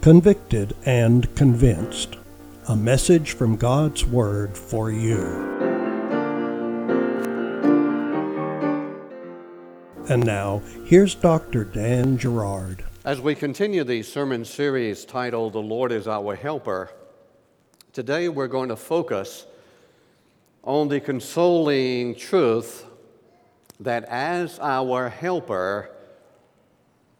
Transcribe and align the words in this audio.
convicted, 0.00 0.76
and 0.86 1.34
convinced. 1.34 2.16
A 2.68 2.76
message 2.76 3.32
from 3.32 3.56
God's 3.56 4.04
Word 4.04 4.56
for 4.56 4.92
you. 4.92 5.24
And 10.08 10.24
now, 10.24 10.62
here's 10.86 11.14
Dr. 11.14 11.64
Dan 11.64 12.16
Gerard. 12.16 12.84
As 13.04 13.20
we 13.20 13.34
continue 13.34 13.84
the 13.84 14.02
sermon 14.02 14.44
series 14.44 15.04
titled 15.04 15.52
The 15.52 15.58
Lord 15.58 15.92
is 15.92 16.06
Our 16.06 16.36
Helper, 16.36 16.90
today 17.92 18.28
we're 18.28 18.48
going 18.48 18.68
to 18.68 18.76
focus 18.76 19.46
on 20.62 20.88
the 20.88 21.00
consoling 21.00 22.14
truth 22.14 22.86
that 23.80 24.04
as 24.04 24.58
our 24.60 25.08
helper, 25.08 25.90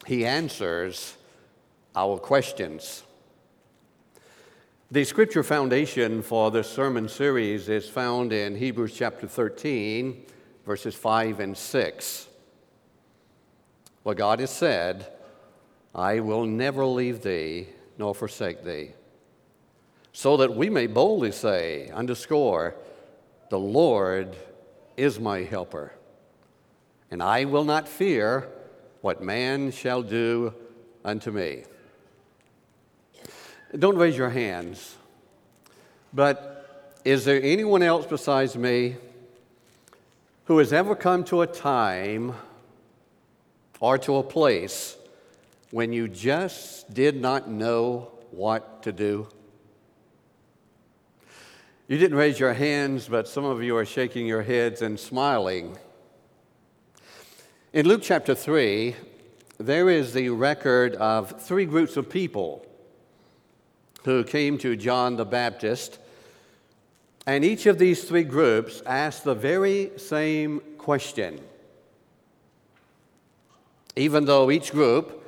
he 0.07 0.25
answers 0.25 1.18
our 1.99 2.17
questions. 2.17 3.03
The 4.93 5.03
scripture 5.03 5.43
foundation 5.43 6.23
for 6.23 6.53
this 6.53 6.71
sermon 6.71 7.09
series 7.09 7.69
is 7.69 7.89
found 7.89 8.33
in 8.33 8.55
Hebrews 8.55 8.95
chapter 8.95 9.27
13, 9.27 10.25
verses 10.65 10.95
5 10.95 11.41
and 11.41 11.59
6. 11.59 12.29
Where 14.05 14.15
God 14.15 14.39
has 14.39 14.51
said, 14.51 15.13
I 15.93 16.21
will 16.21 16.47
never 16.47 16.87
leave 16.87 17.23
thee 17.23 17.67
nor 17.99 18.15
forsake 18.15 18.63
thee. 18.63 18.93
So 20.13 20.37
that 20.37 20.55
we 20.55 20.71
may 20.71 20.87
boldly 20.87 21.33
say, 21.33 21.91
underscore, 21.91 22.77
the 23.51 23.59
Lord 23.59 24.37
is 24.97 25.19
my 25.19 25.41
helper, 25.41 25.93
and 27.11 27.21
I 27.21 27.45
will 27.45 27.65
not 27.65 27.89
fear 27.89 28.49
what 29.01 29.21
man 29.21 29.73
shall 29.73 30.03
do 30.03 30.55
unto 31.05 31.33
me. 31.33 31.65
Don't 33.77 33.97
raise 33.99 34.17
your 34.17 34.31
hands. 34.31 34.97
But 36.15 37.01
is 37.05 37.25
there 37.27 37.41
anyone 37.43 37.83
else 37.83 38.07
besides 38.07 38.57
me 38.57 38.97
who 40.47 40.59
has 40.59 40.73
ever 40.73 40.97
come 40.97 41.23
to 41.25 41.43
a 41.43 41.47
time 41.47 42.33
or 43.79 43.99
to 43.99 44.17
a 44.17 44.23
place 44.23 44.97
when 45.71 45.93
you 45.93 46.09
just 46.09 46.95
did 46.95 47.21
not 47.21 47.51
know 47.51 48.11
what 48.31 48.83
to 48.85 48.93
do? 48.93 49.29
You 51.89 51.99
didn't 51.99 52.17
raise 52.17 52.41
your 52.41 52.55
hands, 52.55 53.07
but 53.07 53.29
some 53.29 53.45
of 53.45 53.63
you 53.63 53.77
are 53.77 53.87
shaking 53.87 54.27
your 54.27 54.43
heads 54.43 54.81
and 54.81 54.99
smiling. 54.99 55.77
In 57.75 57.87
Luke 57.87 58.01
chapter 58.03 58.35
3, 58.35 58.97
there 59.59 59.91
is 59.91 60.15
the 60.15 60.31
record 60.31 60.95
of 60.95 61.43
three 61.43 61.67
groups 61.67 61.99
of 61.99 62.09
people 62.09 62.65
who 64.05 64.25
came 64.25 64.59
to 64.59 64.77
John 64.77 65.17
the 65.17 65.25
Baptist. 65.25 65.99
And 67.27 67.45
each 67.45 67.67
of 67.67 67.79
these 67.79 68.05
three 68.05 68.25
groups 68.25 68.83
asked 68.87 69.25
the 69.25 69.35
very 69.35 69.93
same 69.97 70.61
question. 70.79 71.41
Even 73.97 74.25
though 74.25 74.51
each 74.51 74.73
group 74.73 75.25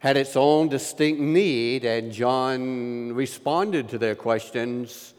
had 0.00 0.16
its 0.18 0.36
own 0.36 0.68
distinct 0.68 1.20
need, 1.20 1.84
and 1.84 2.12
John 2.12 3.14
responded 3.14 3.88
to 3.88 3.98
their 3.98 4.14
questions 4.14 5.14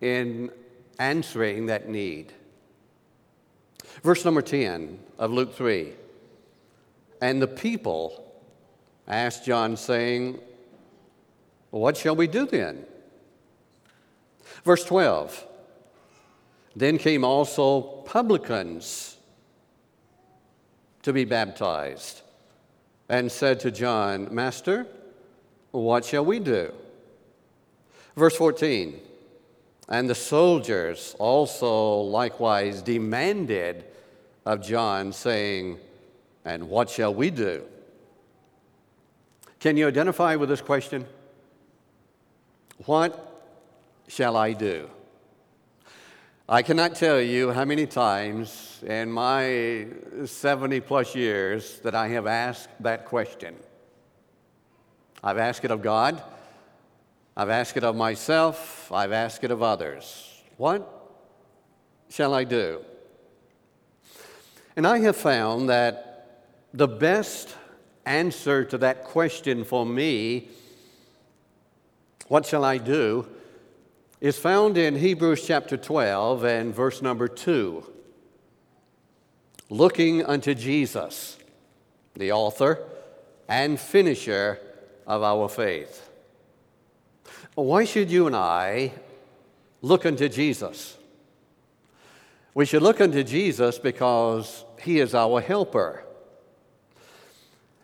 in 0.00 0.50
answering 1.00 1.66
that 1.66 1.88
need. 1.88 2.32
Verse 4.04 4.24
number 4.24 4.42
10 4.42 4.98
of 5.18 5.32
Luke 5.32 5.54
3 5.54 5.92
And 7.20 7.42
the 7.42 7.48
people 7.48 8.32
asked 9.08 9.44
John, 9.44 9.76
saying, 9.76 10.38
well, 11.72 11.82
what 11.82 11.96
shall 11.96 12.14
we 12.14 12.28
do 12.28 12.46
then? 12.46 12.84
Verse 14.64 14.84
12 14.84 15.44
Then 16.76 16.98
came 16.98 17.24
also 17.24 17.80
publicans 17.80 19.16
to 21.02 21.12
be 21.12 21.24
baptized 21.24 22.20
and 23.08 23.32
said 23.32 23.58
to 23.60 23.70
John, 23.70 24.32
Master, 24.32 24.86
what 25.72 26.04
shall 26.04 26.24
we 26.24 26.38
do? 26.38 26.72
Verse 28.16 28.36
14 28.36 29.00
And 29.88 30.08
the 30.08 30.14
soldiers 30.14 31.16
also 31.18 32.02
likewise 32.02 32.82
demanded 32.82 33.84
of 34.44 34.62
John, 34.62 35.12
saying, 35.12 35.78
And 36.44 36.68
what 36.68 36.90
shall 36.90 37.14
we 37.14 37.30
do? 37.30 37.62
Can 39.58 39.76
you 39.76 39.88
identify 39.88 40.36
with 40.36 40.48
this 40.48 40.60
question? 40.60 41.06
What 42.86 43.52
shall 44.08 44.36
I 44.36 44.54
do? 44.54 44.90
I 46.48 46.62
cannot 46.62 46.96
tell 46.96 47.20
you 47.20 47.52
how 47.52 47.64
many 47.64 47.86
times 47.86 48.82
in 48.84 49.12
my 49.12 49.86
70 50.24 50.80
plus 50.80 51.14
years 51.14 51.78
that 51.80 51.94
I 51.94 52.08
have 52.08 52.26
asked 52.26 52.70
that 52.80 53.04
question. 53.04 53.54
I've 55.22 55.38
asked 55.38 55.64
it 55.64 55.70
of 55.70 55.80
God, 55.80 56.20
I've 57.36 57.50
asked 57.50 57.76
it 57.76 57.84
of 57.84 57.94
myself, 57.94 58.90
I've 58.90 59.12
asked 59.12 59.44
it 59.44 59.52
of 59.52 59.62
others. 59.62 60.42
What 60.56 60.82
shall 62.10 62.34
I 62.34 62.42
do? 62.42 62.80
And 64.74 64.88
I 64.88 64.98
have 65.00 65.16
found 65.16 65.68
that 65.68 66.48
the 66.74 66.88
best 66.88 67.54
answer 68.06 68.64
to 68.64 68.78
that 68.78 69.04
question 69.04 69.62
for 69.62 69.86
me 69.86 70.48
what 72.32 72.46
shall 72.46 72.64
I 72.64 72.78
do? 72.78 73.26
is 74.18 74.38
found 74.38 74.78
in 74.78 74.96
Hebrews 74.96 75.46
chapter 75.46 75.76
12 75.76 76.44
and 76.44 76.74
verse 76.74 77.02
number 77.02 77.28
2. 77.28 77.84
Looking 79.68 80.24
unto 80.24 80.54
Jesus, 80.54 81.36
the 82.14 82.32
author 82.32 82.88
and 83.50 83.78
finisher 83.78 84.58
of 85.06 85.22
our 85.22 85.46
faith. 85.46 86.08
Why 87.54 87.84
should 87.84 88.10
you 88.10 88.26
and 88.26 88.34
I 88.34 88.92
look 89.82 90.06
unto 90.06 90.26
Jesus? 90.30 90.96
We 92.54 92.64
should 92.64 92.82
look 92.82 93.02
unto 93.02 93.22
Jesus 93.22 93.78
because 93.78 94.64
he 94.80 95.00
is 95.00 95.14
our 95.14 95.42
helper. 95.42 96.02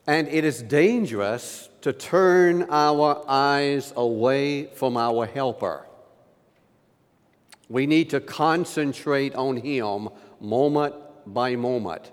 And 0.07 0.27
it 0.29 0.47
is 0.47 0.63
dangerous 0.63 1.69
to 1.89 1.93
turn 1.95 2.67
our 2.69 3.25
eyes 3.27 3.95
away 3.97 4.67
from 4.75 4.99
our 4.99 5.25
helper. 5.25 5.87
We 7.71 7.87
need 7.87 8.11
to 8.11 8.21
concentrate 8.21 9.35
on 9.35 9.57
Him 9.57 10.11
moment 10.39 10.95
by 11.27 11.57
moment. 11.57 12.11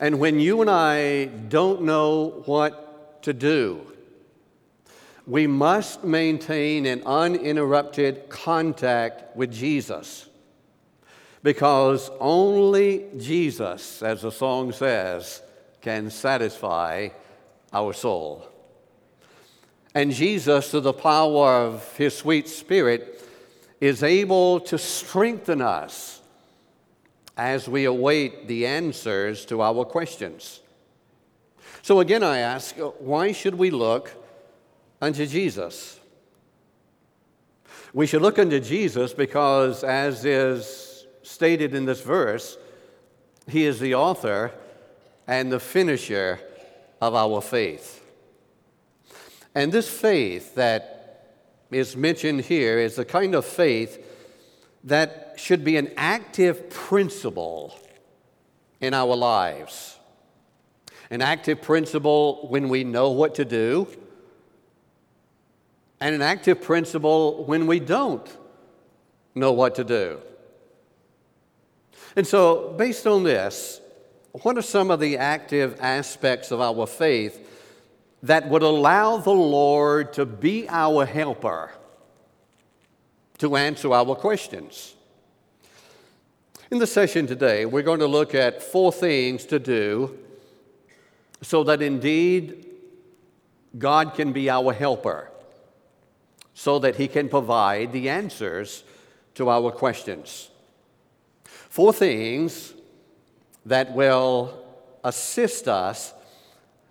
And 0.00 0.20
when 0.20 0.38
you 0.38 0.60
and 0.60 0.68
I 0.68 1.24
don't 1.48 1.80
know 1.80 2.42
what 2.44 3.22
to 3.22 3.32
do, 3.32 3.90
we 5.26 5.46
must 5.46 6.04
maintain 6.04 6.84
an 6.84 7.02
uninterrupted 7.06 8.28
contact 8.28 9.34
with 9.34 9.50
Jesus. 9.50 10.28
Because 11.42 12.10
only 12.20 13.06
Jesus, 13.16 14.02
as 14.02 14.20
the 14.20 14.30
song 14.30 14.72
says, 14.72 15.40
can 15.80 16.10
satisfy 16.10 17.08
our 17.72 17.92
soul. 17.92 18.46
And 19.94 20.12
Jesus, 20.12 20.70
through 20.70 20.80
the 20.80 20.92
power 20.92 21.62
of 21.62 21.96
his 21.96 22.16
sweet 22.16 22.48
spirit, 22.48 23.22
is 23.80 24.02
able 24.02 24.60
to 24.60 24.78
strengthen 24.78 25.60
us 25.60 26.20
as 27.36 27.68
we 27.68 27.84
await 27.86 28.46
the 28.46 28.66
answers 28.66 29.44
to 29.46 29.62
our 29.62 29.84
questions. 29.84 30.60
So 31.82 32.00
again, 32.00 32.22
I 32.22 32.38
ask, 32.38 32.76
why 32.98 33.32
should 33.32 33.54
we 33.54 33.70
look 33.70 34.12
unto 35.00 35.26
Jesus? 35.26 35.98
We 37.92 38.06
should 38.06 38.22
look 38.22 38.38
unto 38.38 38.60
Jesus 38.60 39.14
because, 39.14 39.82
as 39.82 40.24
is 40.24 41.06
stated 41.22 41.74
in 41.74 41.86
this 41.86 42.02
verse, 42.02 42.58
he 43.48 43.64
is 43.64 43.80
the 43.80 43.94
author 43.94 44.52
and 45.26 45.50
the 45.50 45.58
finisher 45.58 46.38
of 47.00 47.14
our 47.14 47.40
faith. 47.40 48.02
And 49.54 49.72
this 49.72 49.88
faith 49.88 50.54
that 50.54 51.26
is 51.70 51.96
mentioned 51.96 52.42
here 52.42 52.78
is 52.78 52.96
the 52.96 53.04
kind 53.04 53.34
of 53.34 53.44
faith 53.44 54.04
that 54.84 55.34
should 55.36 55.64
be 55.64 55.76
an 55.76 55.92
active 55.96 56.70
principle 56.70 57.78
in 58.80 58.94
our 58.94 59.14
lives. 59.16 59.98
An 61.10 61.22
active 61.22 61.60
principle 61.62 62.46
when 62.48 62.68
we 62.68 62.84
know 62.84 63.10
what 63.10 63.34
to 63.36 63.44
do, 63.44 63.88
and 66.00 66.14
an 66.14 66.22
active 66.22 66.62
principle 66.62 67.44
when 67.44 67.66
we 67.66 67.80
don't 67.80 68.26
know 69.34 69.52
what 69.52 69.74
to 69.74 69.84
do. 69.84 70.20
And 72.16 72.26
so, 72.26 72.74
based 72.76 73.06
on 73.06 73.22
this, 73.22 73.79
what 74.32 74.56
are 74.56 74.62
some 74.62 74.90
of 74.90 75.00
the 75.00 75.16
active 75.16 75.78
aspects 75.80 76.50
of 76.50 76.60
our 76.60 76.86
faith 76.86 77.46
that 78.22 78.48
would 78.48 78.62
allow 78.62 79.16
the 79.16 79.30
Lord 79.30 80.12
to 80.14 80.26
be 80.26 80.68
our 80.68 81.04
helper 81.06 81.72
to 83.38 83.56
answer 83.56 83.92
our 83.92 84.14
questions. 84.14 84.94
In 86.70 86.78
the 86.78 86.86
session 86.86 87.26
today, 87.26 87.64
we're 87.64 87.82
going 87.82 88.00
to 88.00 88.06
look 88.06 88.34
at 88.34 88.62
four 88.62 88.92
things 88.92 89.46
to 89.46 89.58
do 89.58 90.18
so 91.40 91.64
that 91.64 91.80
indeed 91.80 92.66
God 93.78 94.14
can 94.14 94.32
be 94.32 94.50
our 94.50 94.72
helper, 94.72 95.30
so 96.52 96.78
that 96.80 96.96
He 96.96 97.08
can 97.08 97.28
provide 97.28 97.92
the 97.92 98.10
answers 98.10 98.84
to 99.34 99.48
our 99.48 99.72
questions. 99.72 100.50
Four 101.44 101.92
things 101.92 102.74
that 103.66 103.92
will 103.94 104.64
assist 105.04 105.68
us 105.68 106.12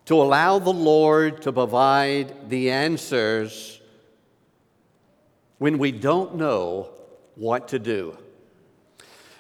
to 0.06 0.16
allow 0.16 0.60
the 0.60 0.74
Lord 0.74 1.42
to 1.44 1.52
provide 1.52 2.50
the 2.50 2.72
answers 2.72 3.80
when 5.60 5.78
we 5.78 5.92
don't 5.92 6.36
know 6.36 6.90
what 7.36 7.68
to 7.70 7.80
do. 7.80 8.18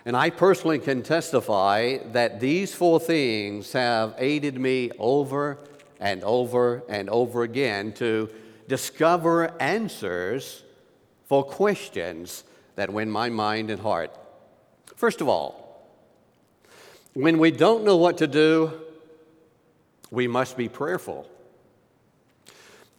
And 0.05 0.15
I 0.15 0.29
personally 0.29 0.79
can 0.79 1.03
testify 1.03 1.97
that 2.13 2.39
these 2.39 2.73
four 2.73 2.99
things 2.99 3.73
have 3.73 4.15
aided 4.17 4.59
me 4.59 4.91
over 4.97 5.59
and 5.99 6.23
over 6.23 6.83
and 6.87 7.09
over 7.09 7.43
again 7.43 7.93
to 7.93 8.29
discover 8.67 9.59
answers 9.61 10.63
for 11.25 11.43
questions 11.43 12.43
that 12.75 12.91
win 12.91 13.09
my 13.09 13.29
mind 13.29 13.69
and 13.69 13.81
heart. 13.81 14.15
First 14.95 15.21
of 15.21 15.27
all, 15.27 15.68
when 17.13 17.39
we 17.39 17.51
don't 17.51 17.83
know 17.83 17.97
what 17.97 18.17
to 18.19 18.27
do, 18.27 18.71
we 20.11 20.27
must 20.27 20.57
be 20.57 20.69
prayerful. 20.69 21.29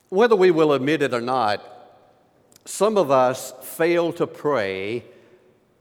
Whether 0.09 0.37
we 0.37 0.51
will 0.51 0.73
admit 0.73 1.03
it 1.03 1.15
or 1.15 1.21
not, 1.21 1.65
some 2.65 2.97
of 2.97 3.11
us 3.11 3.53
fail 3.63 4.13
to 4.15 4.27
pray 4.27 5.05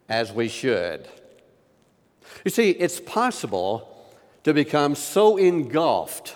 as 0.08 0.32
we 0.32 0.48
should. 0.48 1.08
You 2.46 2.52
see, 2.52 2.72
it's 2.72 3.00
possible 3.00 4.08
to 4.44 4.54
become 4.54 4.96
so 4.96 5.38
engulfed 5.38 6.36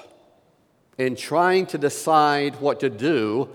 in 0.97 1.15
trying 1.15 1.65
to 1.67 1.77
decide 1.77 2.59
what 2.59 2.79
to 2.81 2.89
do 2.89 3.49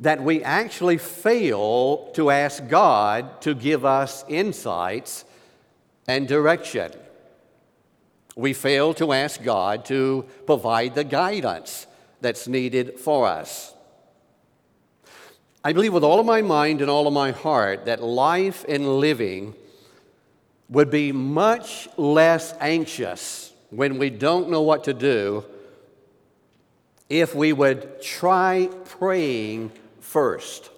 that 0.00 0.22
we 0.22 0.42
actually 0.42 0.98
fail 0.98 2.10
to 2.14 2.30
ask 2.30 2.66
God 2.68 3.40
to 3.42 3.54
give 3.54 3.84
us 3.84 4.24
insights 4.28 5.24
and 6.06 6.26
direction. 6.28 6.92
We 8.36 8.52
fail 8.52 8.94
to 8.94 9.12
ask 9.12 9.42
God 9.42 9.84
to 9.86 10.24
provide 10.46 10.94
the 10.94 11.04
guidance 11.04 11.86
that's 12.20 12.48
needed 12.48 12.98
for 12.98 13.26
us. 13.26 13.72
I 15.62 15.72
believe 15.72 15.92
with 15.92 16.04
all 16.04 16.20
of 16.20 16.26
my 16.26 16.42
mind 16.42 16.80
and 16.80 16.90
all 16.90 17.06
of 17.06 17.14
my 17.14 17.30
heart 17.30 17.86
that 17.86 18.02
life 18.02 18.64
and 18.68 18.98
living 18.98 19.54
would 20.68 20.90
be 20.90 21.12
much 21.12 21.88
less 21.96 22.54
anxious 22.60 23.52
when 23.70 23.98
we 23.98 24.10
don't 24.10 24.50
know 24.50 24.62
what 24.62 24.84
to 24.84 24.94
do 24.94 25.44
if 27.08 27.34
we 27.34 27.52
would 27.52 28.02
try 28.02 28.68
praying 28.84 29.70
first. 30.00 30.70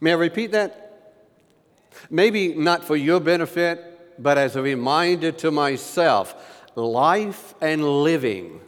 May 0.00 0.12
I 0.12 0.16
repeat 0.16 0.52
that? 0.52 1.14
Maybe 2.10 2.54
not 2.54 2.84
for 2.84 2.96
your 2.96 3.20
benefit, 3.20 3.93
but 4.18 4.38
as 4.38 4.56
a 4.56 4.62
reminder 4.62 5.32
to 5.32 5.50
myself 5.50 6.34
life 6.74 7.54
and 7.60 8.02
living 8.02 8.60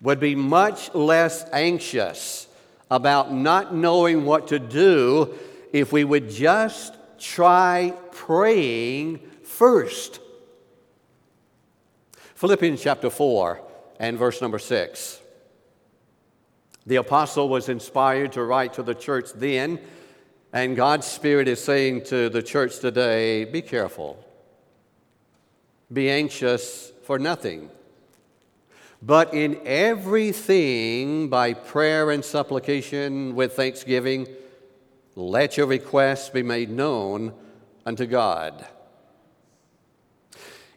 would 0.00 0.20
be 0.20 0.34
much 0.34 0.94
less 0.94 1.44
anxious 1.52 2.46
about 2.90 3.32
not 3.32 3.74
knowing 3.74 4.24
what 4.24 4.48
to 4.48 4.58
do 4.58 5.34
if 5.72 5.92
we 5.92 6.04
would 6.04 6.30
just 6.30 6.94
try 7.18 7.92
praying 8.12 9.18
first. 9.42 10.20
Philippians 12.34 12.82
chapter 12.82 13.08
4 13.08 13.60
and 13.98 14.18
verse 14.18 14.42
number 14.42 14.58
6. 14.58 15.20
The 16.86 16.96
apostle 16.96 17.48
was 17.48 17.70
inspired 17.70 18.32
to 18.32 18.44
write 18.44 18.74
to 18.74 18.82
the 18.82 18.94
church 18.94 19.30
then 19.34 19.80
and 20.54 20.76
God's 20.76 21.08
Spirit 21.08 21.48
is 21.48 21.60
saying 21.60 22.04
to 22.04 22.28
the 22.28 22.40
church 22.40 22.78
today 22.78 23.44
be 23.44 23.60
careful, 23.60 24.24
be 25.92 26.08
anxious 26.08 26.92
for 27.02 27.18
nothing. 27.18 27.70
But 29.02 29.34
in 29.34 29.60
everything, 29.66 31.28
by 31.28 31.54
prayer 31.54 32.12
and 32.12 32.24
supplication 32.24 33.34
with 33.34 33.54
thanksgiving, 33.54 34.28
let 35.16 35.56
your 35.56 35.66
requests 35.66 36.30
be 36.30 36.44
made 36.44 36.70
known 36.70 37.34
unto 37.84 38.06
God. 38.06 38.64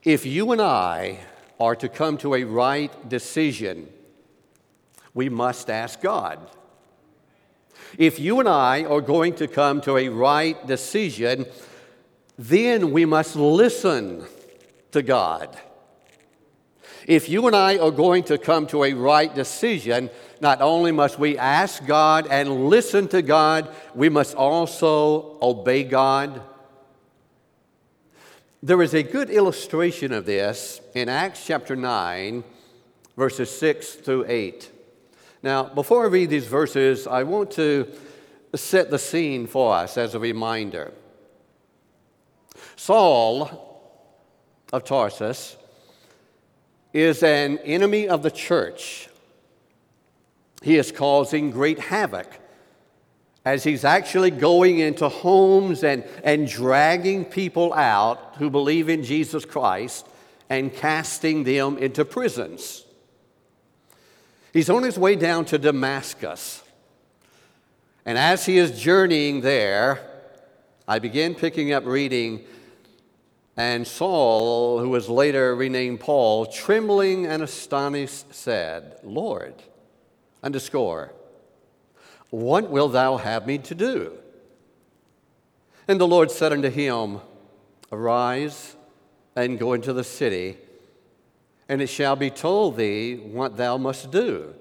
If 0.03 0.25
you 0.25 0.51
and 0.53 0.61
I 0.61 1.19
are 1.59 1.75
to 1.75 1.87
come 1.87 2.17
to 2.17 2.33
a 2.33 2.43
right 2.45 3.07
decision, 3.07 3.89
we 5.13 5.29
must 5.29 5.69
ask 5.69 6.01
God. 6.01 6.39
If 7.97 8.19
you 8.19 8.39
and 8.39 8.49
I 8.49 8.83
are 8.85 9.01
going 9.01 9.35
to 9.35 9.47
come 9.47 9.81
to 9.81 9.97
a 9.97 10.09
right 10.09 10.65
decision, 10.67 11.45
then 12.37 12.91
we 12.91 13.05
must 13.05 13.35
listen 13.35 14.25
to 14.91 15.01
God. 15.01 15.57
If 17.07 17.29
you 17.29 17.47
and 17.47 17.55
I 17.55 17.77
are 17.77 17.91
going 17.91 18.23
to 18.25 18.37
come 18.37 18.67
to 18.67 18.83
a 18.83 18.93
right 18.93 19.33
decision, 19.33 20.09
not 20.41 20.61
only 20.61 20.91
must 20.91 21.17
we 21.17 21.37
ask 21.37 21.85
God 21.85 22.27
and 22.29 22.67
listen 22.67 23.07
to 23.09 23.21
God, 23.21 23.73
we 23.95 24.09
must 24.09 24.35
also 24.35 25.37
obey 25.41 25.83
God. 25.83 26.41
There 28.61 28.81
is 28.81 28.93
a 28.93 29.03
good 29.03 29.29
illustration 29.29 30.11
of 30.11 30.25
this 30.25 30.81
in 30.93 31.07
Acts 31.07 31.45
chapter 31.45 31.75
9, 31.75 32.43
verses 33.15 33.49
6 33.57 33.93
through 33.95 34.25
8. 34.27 34.71
Now, 35.47 35.63
before 35.63 36.03
I 36.03 36.07
read 36.07 36.29
these 36.29 36.45
verses, 36.45 37.07
I 37.07 37.23
want 37.23 37.51
to 37.51 37.89
set 38.53 38.91
the 38.91 38.99
scene 38.99 39.47
for 39.47 39.75
us 39.75 39.97
as 39.97 40.13
a 40.13 40.19
reminder. 40.19 40.91
Saul 42.75 43.95
of 44.73 44.83
Tarsus 44.83 45.55
is 46.91 47.23
an 47.23 47.59
enemy 47.59 48.09
of 48.09 48.23
the 48.23 48.29
church. 48.29 49.07
He 50.63 50.75
is 50.75 50.91
causing 50.91 51.51
great 51.51 51.79
havoc 51.79 52.27
as 53.45 53.63
he's 53.63 53.85
actually 53.85 54.31
going 54.31 54.79
into 54.79 55.07
homes 55.07 55.85
and, 55.85 56.03
and 56.25 56.45
dragging 56.45 57.23
people 57.23 57.73
out 57.73 58.35
who 58.35 58.49
believe 58.49 58.89
in 58.89 59.01
Jesus 59.01 59.45
Christ 59.45 60.09
and 60.49 60.73
casting 60.73 61.45
them 61.45 61.77
into 61.77 62.03
prisons. 62.03 62.83
He's 64.53 64.69
on 64.69 64.83
his 64.83 64.97
way 64.97 65.15
down 65.15 65.45
to 65.45 65.57
Damascus. 65.57 66.63
And 68.05 68.17
as 68.17 68.45
he 68.45 68.57
is 68.57 68.79
journeying 68.79 69.41
there, 69.41 69.99
I 70.87 70.99
begin 70.99 71.35
picking 71.35 71.73
up 71.73 71.85
reading, 71.85 72.45
and 73.57 73.85
Saul, 73.85 74.79
who 74.79 74.89
was 74.89 75.09
later 75.09 75.53
renamed 75.55 75.99
Paul, 75.99 76.45
trembling 76.45 77.25
and 77.25 77.43
astonished, 77.43 78.33
said, 78.33 78.99
Lord, 79.03 79.55
underscore, 80.41 81.13
what 82.29 82.69
wilt 82.69 82.93
thou 82.93 83.17
have 83.17 83.45
me 83.45 83.57
to 83.57 83.75
do? 83.75 84.13
And 85.87 85.99
the 85.99 86.07
Lord 86.07 86.31
said 86.31 86.53
unto 86.53 86.69
him, 86.69 87.19
Arise 87.91 88.75
and 89.35 89.59
go 89.59 89.73
into 89.73 89.93
the 89.93 90.03
city 90.03 90.57
and 91.69 91.81
it 91.81 91.87
shall 91.87 92.15
be 92.15 92.29
told 92.29 92.77
thee 92.77 93.15
what 93.15 93.57
thou 93.57 93.77
must 93.77 94.11
do. 94.11 94.53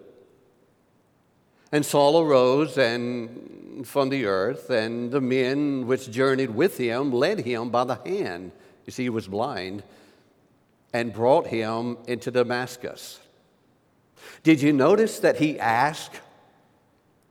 And 1.72 1.84
Saul 1.84 2.20
arose 2.20 2.78
and 2.78 3.86
from 3.86 4.08
the 4.08 4.26
earth, 4.26 4.70
and 4.70 5.10
the 5.10 5.20
men 5.20 5.86
which 5.86 6.10
journeyed 6.10 6.50
with 6.50 6.78
him 6.78 7.12
led 7.12 7.40
him 7.40 7.70
by 7.70 7.84
the 7.84 7.96
hand, 7.96 8.52
you 8.84 8.92
see, 8.92 9.04
he 9.04 9.10
was 9.10 9.28
blind, 9.28 9.82
and 10.92 11.12
brought 11.12 11.46
him 11.46 11.98
into 12.06 12.30
Damascus. 12.30 13.20
Did 14.42 14.62
you 14.62 14.72
notice 14.72 15.18
that 15.20 15.36
he 15.36 15.58
asked, 15.58 16.20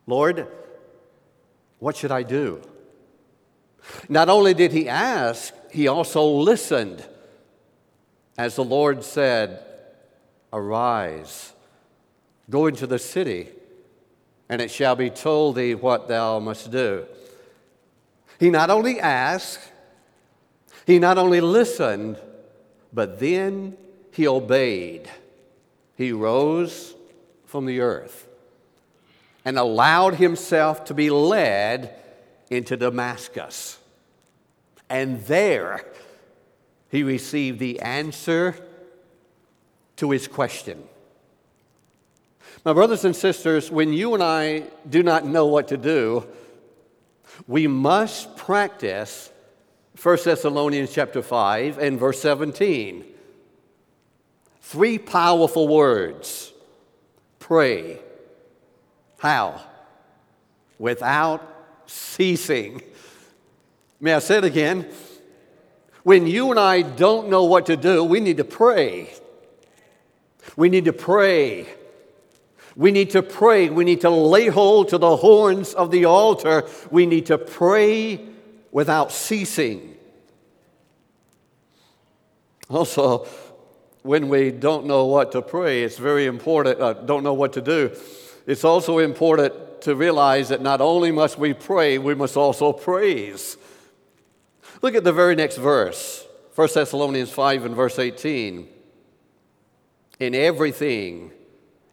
Lord, 0.05 0.47
what 1.79 1.95
should 1.95 2.11
I 2.11 2.23
do? 2.23 2.61
Not 4.09 4.29
only 4.29 4.53
did 4.53 4.71
he 4.71 4.87
ask, 4.87 5.53
he 5.71 5.87
also 5.87 6.25
listened. 6.25 7.03
As 8.37 8.55
the 8.55 8.63
Lord 8.63 9.03
said, 9.03 9.63
Arise, 10.51 11.53
go 12.49 12.67
into 12.67 12.87
the 12.87 12.99
city, 12.99 13.49
and 14.49 14.61
it 14.61 14.71
shall 14.71 14.95
be 14.95 15.09
told 15.09 15.55
thee 15.55 15.75
what 15.75 16.07
thou 16.07 16.39
must 16.39 16.71
do. 16.71 17.05
He 18.39 18.49
not 18.49 18.69
only 18.69 18.99
asked, 18.99 19.71
he 20.85 20.99
not 20.99 21.17
only 21.17 21.41
listened, 21.41 22.17
but 22.93 23.19
then 23.19 23.77
he 24.11 24.27
obeyed. 24.27 25.09
he 25.95 26.11
rose 26.11 26.93
from 27.45 27.65
the 27.65 27.79
earth 27.79 28.27
and 29.45 29.57
allowed 29.57 30.15
himself 30.15 30.85
to 30.85 30.93
be 30.93 31.09
led 31.09 31.95
into 32.49 32.75
Damascus. 32.75 33.77
And 34.89 35.21
there 35.25 35.85
he 36.95 37.03
received 37.03 37.59
the 37.59 37.79
answer 37.81 38.55
to 39.97 40.11
his 40.11 40.27
question. 40.27 40.81
My 42.63 42.73
brothers 42.73 43.05
and 43.05 43.15
sisters, 43.15 43.69
when 43.69 43.93
you 43.93 44.13
and 44.13 44.23
I 44.23 44.63
do 44.89 45.03
not 45.03 45.25
know 45.25 45.45
what 45.45 45.67
to 45.67 45.77
do, 45.77 46.25
we 47.47 47.67
must 47.67 48.37
practice 48.37 49.29
1 50.01 50.17
Thessalonians 50.23 50.93
chapter 50.93 51.21
5 51.21 51.77
and 51.77 51.99
verse 51.99 52.19
17. 52.21 53.05
Three 54.61 54.97
powerful 54.97 55.67
words. 55.67 56.53
Pray. 57.39 57.99
How? 59.19 59.61
Without 60.79 61.41
ceasing. 61.85 62.81
May 63.99 64.13
I 64.13 64.19
say 64.19 64.37
it 64.37 64.43
again? 64.43 64.87
When 66.05 66.27
you 66.27 66.51
and 66.51 66.59
I 66.59 66.83
don't 66.83 67.29
know 67.29 67.45
what 67.45 67.65
to 67.65 67.75
do, 67.75 68.03
we 68.03 68.19
need 68.19 68.37
to 68.37 68.43
pray. 68.43 69.09
We 70.55 70.69
need 70.69 70.85
to 70.85 70.93
pray. 70.93 71.65
We 72.75 72.91
need 72.91 73.09
to 73.09 73.23
pray. 73.23 73.69
We 73.71 73.85
need 73.85 74.01
to 74.01 74.11
lay 74.11 74.45
hold 74.45 74.89
to 74.89 74.99
the 74.99 75.17
horns 75.17 75.73
of 75.73 75.89
the 75.89 76.05
altar. 76.05 76.69
We 76.91 77.07
need 77.07 77.25
to 77.25 77.39
pray 77.39 78.23
without 78.71 79.11
ceasing. 79.11 79.97
Also, 82.69 83.25
when 84.03 84.29
we 84.29 84.51
don't 84.51 84.85
know 84.85 85.05
what 85.05 85.31
to 85.31 85.41
pray, 85.41 85.81
it's 85.81 85.97
very 85.97 86.27
important, 86.27 86.79
uh, 86.79 86.93
don't 86.93 87.23
know 87.23 87.33
what 87.33 87.53
to 87.53 87.61
do. 87.61 87.91
It's 88.45 88.63
also 88.63 88.99
important 88.99 89.81
to 89.81 89.95
realize 89.95 90.49
that 90.49 90.61
not 90.61 90.81
only 90.81 91.11
must 91.11 91.39
we 91.39 91.55
pray, 91.55 91.97
we 91.97 92.13
must 92.13 92.37
also 92.37 92.73
praise. 92.73 93.57
Look 94.81 94.95
at 94.95 95.03
the 95.03 95.13
very 95.13 95.35
next 95.35 95.57
verse, 95.57 96.25
1 96.55 96.69
Thessalonians 96.73 97.31
5 97.31 97.65
and 97.65 97.75
verse 97.75 97.99
18. 97.99 98.67
In 100.19 100.35
everything, 100.35 101.31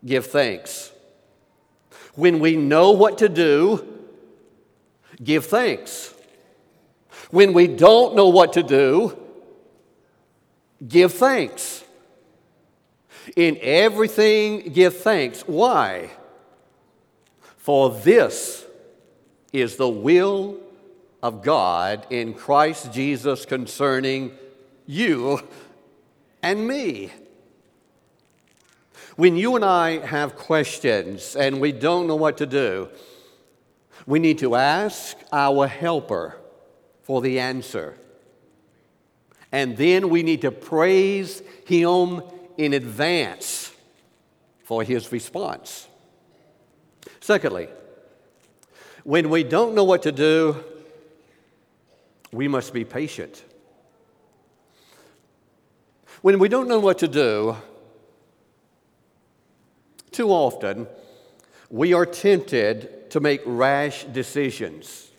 give 0.05 0.27
thanks. 0.27 0.93
When 2.15 2.39
we 2.39 2.57
know 2.57 2.91
what 2.93 3.19
to 3.19 3.29
do, 3.29 3.87
give 5.23 5.47
thanks. 5.47 6.15
When 7.31 7.53
we 7.53 7.67
don't 7.67 8.15
know 8.15 8.29
what 8.29 8.53
to 8.55 8.63
do, 8.63 9.17
give 10.87 11.15
thanks. 11.15 11.85
In 13.37 13.57
everything, 13.61 14.73
give 14.73 14.97
thanks. 14.97 15.43
Why? 15.43 16.11
For 17.57 17.91
this 17.91 18.67
is 19.53 19.77
the 19.77 19.89
will 19.89 20.59
of 21.23 21.43
God 21.43 22.07
in 22.11 22.35
Christ 22.35 22.93
Jesus 22.93 23.47
concerning 23.47 24.33
you 24.87 25.41
and 26.43 26.67
me. 26.67 27.13
When 29.17 29.37
you 29.37 29.57
and 29.57 29.65
I 29.65 30.05
have 30.05 30.37
questions 30.37 31.37
and 31.37 31.61
we 31.61 31.71
don't 31.71 32.07
know 32.07 32.17
what 32.17 32.39
to 32.39 32.47
do, 32.47 32.89
we 34.07 34.19
need 34.19 34.39
to 34.39 34.57
ask 34.57 35.17
our 35.31 35.67
helper 35.67 36.39
for 37.03 37.21
the 37.21 37.39
answer. 37.39 37.97
And 39.53 39.77
then 39.77 40.09
we 40.09 40.23
need 40.23 40.41
to 40.41 40.51
praise 40.51 41.43
him 41.67 42.23
in 42.57 42.73
advance 42.73 43.73
for 44.65 44.83
his 44.83 45.13
response. 45.13 45.87
Secondly, 47.21 47.69
when 49.05 49.31
we 49.31 49.45
don't 49.45 49.75
know 49.75 49.85
what 49.85 50.03
to 50.03 50.13
do, 50.13 50.65
we 52.33 52.49
must 52.49 52.73
be 52.73 52.85
patient. 52.85 53.45
When 56.23 56.39
we 56.39 56.49
don't 56.49 56.67
know 56.67 56.79
what 56.79 56.99
to 56.99 57.09
do, 57.09 57.57
too 60.11 60.31
often, 60.31 60.87
we 61.71 61.93
are 61.93 62.07
tempted 62.07 63.11
to 63.11 63.21
make 63.21 63.43
rash 63.45 64.05
decisions. 64.05 65.11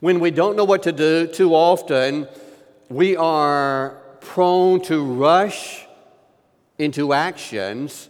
When 0.00 0.20
we 0.20 0.30
don't 0.30 0.56
know 0.56 0.64
what 0.64 0.84
to 0.84 0.92
do, 0.92 1.26
too 1.26 1.54
often, 1.54 2.28
we 2.88 3.16
are 3.16 4.02
prone 4.20 4.82
to 4.82 5.02
rush 5.02 5.86
into 6.78 7.12
actions 7.12 8.08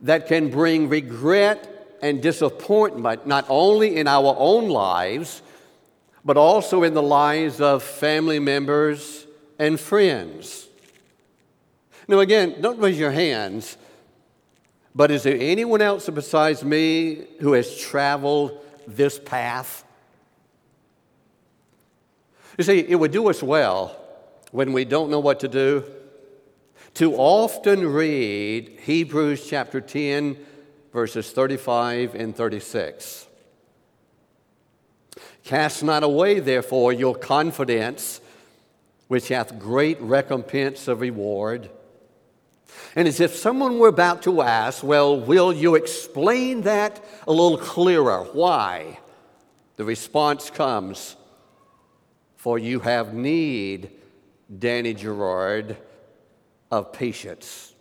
that 0.00 0.26
can 0.26 0.50
bring 0.50 0.88
regret 0.88 1.96
and 2.02 2.22
disappointment 2.22 3.26
not 3.26 3.46
only 3.48 3.96
in 3.96 4.08
our 4.08 4.34
own 4.38 4.68
lives, 4.68 5.42
but 6.24 6.36
also 6.36 6.82
in 6.82 6.94
the 6.94 7.02
lives 7.02 7.60
of 7.60 7.82
family 7.82 8.38
members 8.38 9.26
and 9.58 9.78
friends. 9.78 10.68
Now, 12.08 12.20
again, 12.20 12.60
don't 12.60 12.78
raise 12.78 12.98
your 12.98 13.12
hands 13.12 13.76
but 14.94 15.10
is 15.10 15.22
there 15.22 15.36
anyone 15.38 15.80
else 15.80 16.08
besides 16.08 16.64
me 16.64 17.26
who 17.40 17.52
has 17.52 17.76
traveled 17.76 18.58
this 18.86 19.18
path? 19.18 19.84
You 22.58 22.64
see, 22.64 22.80
it 22.80 22.96
would 22.96 23.12
do 23.12 23.28
us 23.28 23.42
well 23.42 23.96
when 24.50 24.72
we 24.72 24.84
don't 24.84 25.10
know 25.10 25.20
what 25.20 25.40
to 25.40 25.48
do 25.48 25.84
to 26.94 27.14
often 27.14 27.86
read 27.86 28.80
Hebrews 28.82 29.46
chapter 29.48 29.80
10, 29.80 30.36
verses 30.92 31.30
35 31.30 32.16
and 32.16 32.34
36. 32.34 33.28
Cast 35.50 35.82
not 35.82 36.04
away, 36.04 36.38
therefore, 36.38 36.92
your 36.92 37.16
confidence, 37.16 38.20
which 39.08 39.26
hath 39.26 39.58
great 39.58 40.00
recompense 40.00 40.86
of 40.86 41.00
reward. 41.00 41.68
And 42.94 43.08
as 43.08 43.18
if 43.18 43.34
someone 43.34 43.80
were 43.80 43.88
about 43.88 44.22
to 44.22 44.42
ask, 44.42 44.84
Well, 44.84 45.18
will 45.18 45.52
you 45.52 45.74
explain 45.74 46.60
that 46.60 47.04
a 47.26 47.32
little 47.32 47.58
clearer? 47.58 48.28
Why? 48.32 49.00
The 49.74 49.84
response 49.84 50.50
comes, 50.50 51.16
For 52.36 52.56
you 52.56 52.78
have 52.78 53.12
need, 53.12 53.90
Danny 54.56 54.94
Gerard, 54.94 55.76
of 56.70 56.92
patience. 56.92 57.74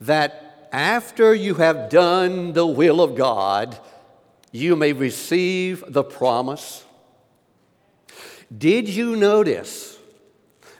That 0.00 0.68
after 0.72 1.32
you 1.32 1.54
have 1.54 1.90
done 1.90 2.54
the 2.54 2.66
will 2.66 3.00
of 3.00 3.14
God, 3.14 3.78
you 4.54 4.76
may 4.76 4.92
receive 4.92 5.82
the 5.88 6.04
promise. 6.04 6.84
Did 8.56 8.88
you 8.88 9.16
notice 9.16 9.98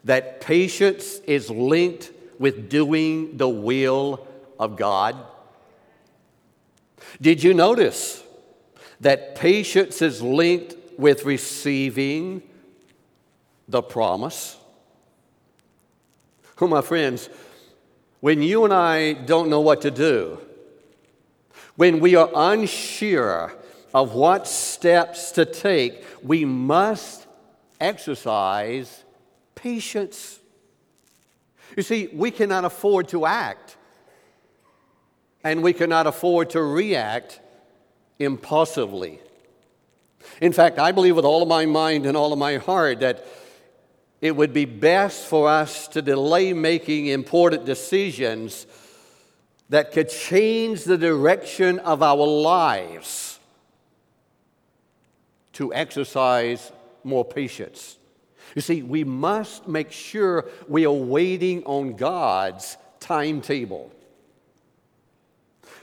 that 0.05 0.41
patience 0.41 1.19
is 1.27 1.51
linked 1.51 2.13
with 2.39 2.71
doing 2.71 3.37
the 3.37 3.49
will 3.49 4.29
of 4.61 4.77
God? 4.77 5.17
Did 7.21 7.43
you 7.43 7.53
notice 7.53 8.23
that 9.01 9.35
patience 9.35 10.01
is 10.03 10.23
linked 10.23 10.77
with 10.97 11.25
receiving 11.25 12.45
the 13.67 13.83
promise? 13.83 14.57
Oh, 16.61 16.69
my 16.69 16.81
friends, 16.81 17.29
when 18.21 18.41
you 18.41 18.63
and 18.63 18.73
I 18.73 19.15
don't 19.15 19.51
know 19.51 19.61
what 19.61 19.81
to 19.83 19.91
do, 19.91 20.39
when 21.75 21.99
we 21.99 22.15
are 22.15 22.31
unsure 22.33 23.53
of 23.95 24.13
what 24.13 24.49
steps 24.49 25.31
to 25.31 25.45
take, 25.45 26.05
we 26.21 26.45
must 26.45 27.29
exercise 27.81 29.05
patience. 29.55 30.41
You 31.77 31.85
see, 31.85 32.09
we 32.13 32.33
cannot 32.33 32.65
afford 32.65 33.09
to 33.09 33.25
act, 33.25 33.77
and 35.45 35.63
we 35.63 35.73
cannot 35.73 36.09
afford 36.09 36.51
to 36.51 36.63
react 36.63 37.41
impulsively. 38.19 39.21
In 40.41 40.53
fact, 40.53 40.81
I 40.81 40.91
believe 40.91 41.15
with 41.15 41.25
all 41.25 41.43
of 41.43 41.49
my 41.49 41.65
mind 41.65 42.05
and 42.05 42.17
all 42.17 42.33
of 42.33 42.39
my 42.39 42.57
heart 42.57 43.01
that 43.01 43.25
it 44.21 44.35
would 44.35 44.53
be 44.53 44.65
best 44.65 45.27
for 45.27 45.49
us 45.49 45.87
to 45.89 46.03
delay 46.03 46.53
making 46.53 47.07
important 47.07 47.65
decisions 47.65 48.67
that 49.69 49.93
could 49.93 50.09
change 50.09 50.85
the 50.85 50.99
direction 50.99 51.79
of 51.81 52.03
our 52.03 52.27
lives 52.27 53.34
to 55.55 55.73
exercise 55.75 56.73
more 57.03 57.25
patience. 57.25 57.97
You 58.55 58.63
see, 58.63 58.83
we 58.83 59.05
must 59.05 59.67
make 59.67 59.91
sure 59.91 60.47
we 60.69 60.87
are 60.87 60.93
waiting 60.93 61.65
on 61.65 61.97
God's 61.97 62.77
timetable. 63.01 63.91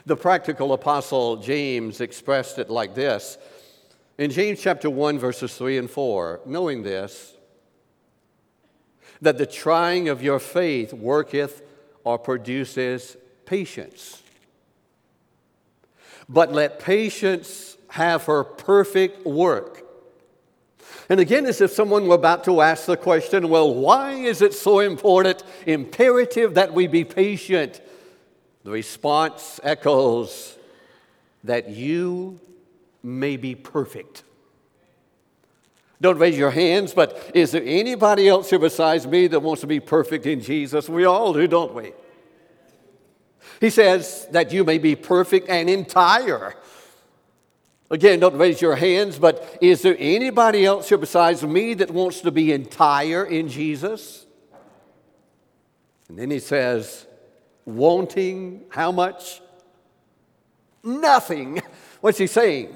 The 0.06 0.16
practical 0.16 0.72
apostle 0.72 1.36
James 1.36 2.00
expressed 2.00 2.58
it 2.58 2.70
like 2.70 2.94
this 2.94 3.38
in 4.18 4.30
James 4.30 4.60
chapter 4.60 4.90
1, 4.90 5.18
verses 5.18 5.54
3 5.56 5.78
and 5.78 5.90
4 5.90 6.40
knowing 6.44 6.82
this, 6.82 7.34
that 9.20 9.38
the 9.38 9.46
trying 9.46 10.08
of 10.08 10.22
your 10.22 10.38
faith 10.38 10.92
worketh 10.92 11.62
or 12.04 12.18
produces 12.18 13.16
patience. 13.46 14.22
But 16.28 16.52
let 16.52 16.78
patience 16.78 17.76
have 17.92 18.24
her 18.24 18.42
perfect 18.42 19.26
work. 19.26 19.84
And 21.10 21.20
again, 21.20 21.44
as 21.44 21.60
if 21.60 21.72
someone 21.72 22.06
were 22.08 22.14
about 22.14 22.42
to 22.44 22.62
ask 22.62 22.86
the 22.86 22.96
question, 22.96 23.50
well, 23.50 23.74
why 23.74 24.12
is 24.12 24.40
it 24.40 24.54
so 24.54 24.80
important, 24.80 25.42
imperative 25.66 26.54
that 26.54 26.72
we 26.72 26.86
be 26.86 27.04
patient? 27.04 27.82
The 28.64 28.70
response 28.70 29.60
echoes 29.62 30.56
that 31.44 31.68
you 31.68 32.40
may 33.02 33.36
be 33.36 33.54
perfect. 33.54 34.22
Don't 36.00 36.16
raise 36.16 36.38
your 36.38 36.50
hands, 36.50 36.94
but 36.94 37.30
is 37.34 37.50
there 37.50 37.62
anybody 37.62 38.26
else 38.26 38.48
here 38.48 38.58
besides 38.58 39.06
me 39.06 39.26
that 39.26 39.40
wants 39.40 39.60
to 39.60 39.66
be 39.66 39.80
perfect 39.80 40.24
in 40.24 40.40
Jesus? 40.40 40.88
We 40.88 41.04
all 41.04 41.34
do, 41.34 41.46
don't 41.46 41.74
we? 41.74 41.92
He 43.60 43.68
says 43.68 44.26
that 44.30 44.50
you 44.50 44.64
may 44.64 44.78
be 44.78 44.96
perfect 44.96 45.50
and 45.50 45.68
entire. 45.68 46.54
Again, 47.92 48.20
don't 48.20 48.38
raise 48.38 48.62
your 48.62 48.74
hands, 48.74 49.18
but 49.18 49.58
is 49.60 49.82
there 49.82 49.94
anybody 49.98 50.64
else 50.64 50.88
here 50.88 50.96
besides 50.96 51.42
me 51.42 51.74
that 51.74 51.90
wants 51.90 52.22
to 52.22 52.30
be 52.30 52.50
entire 52.50 53.22
in 53.22 53.50
Jesus? 53.50 54.24
And 56.08 56.18
then 56.18 56.30
he 56.30 56.38
says, 56.38 57.06
wanting 57.66 58.64
how 58.70 58.92
much? 58.92 59.42
Nothing. 60.82 61.60
What's 62.00 62.16
he 62.16 62.26
saying? 62.26 62.74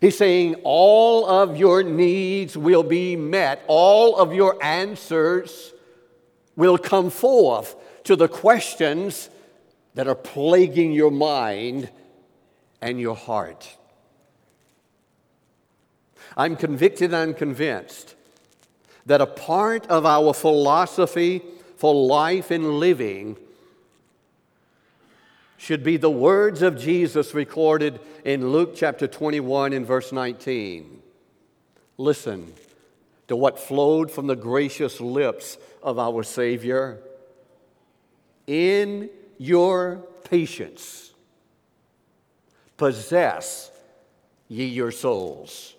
He's 0.00 0.16
saying 0.16 0.60
all 0.62 1.26
of 1.28 1.56
your 1.56 1.82
needs 1.82 2.56
will 2.56 2.84
be 2.84 3.16
met, 3.16 3.64
all 3.66 4.16
of 4.16 4.32
your 4.32 4.56
answers 4.62 5.72
will 6.54 6.78
come 6.78 7.10
forth 7.10 7.74
to 8.04 8.14
the 8.14 8.28
questions 8.28 9.30
that 9.94 10.06
are 10.06 10.14
plaguing 10.14 10.92
your 10.92 11.10
mind 11.10 11.90
and 12.80 13.00
your 13.00 13.16
heart. 13.16 13.78
I'm 16.40 16.56
convicted 16.56 17.12
and 17.12 17.36
convinced 17.36 18.14
that 19.04 19.20
a 19.20 19.26
part 19.26 19.86
of 19.88 20.06
our 20.06 20.32
philosophy 20.32 21.42
for 21.76 21.94
life 21.94 22.50
and 22.50 22.78
living 22.80 23.36
should 25.58 25.84
be 25.84 25.98
the 25.98 26.08
words 26.08 26.62
of 26.62 26.78
Jesus 26.78 27.34
recorded 27.34 28.00
in 28.24 28.52
Luke 28.52 28.72
chapter 28.74 29.06
21 29.06 29.74
and 29.74 29.86
verse 29.86 30.12
19. 30.12 31.02
Listen 31.98 32.54
to 33.28 33.36
what 33.36 33.58
flowed 33.58 34.10
from 34.10 34.26
the 34.26 34.34
gracious 34.34 34.98
lips 34.98 35.58
of 35.82 35.98
our 35.98 36.22
Savior. 36.22 37.00
In 38.46 39.10
your 39.36 40.06
patience, 40.24 41.12
possess 42.78 43.70
ye 44.48 44.64
your 44.64 44.90
souls. 44.90 45.74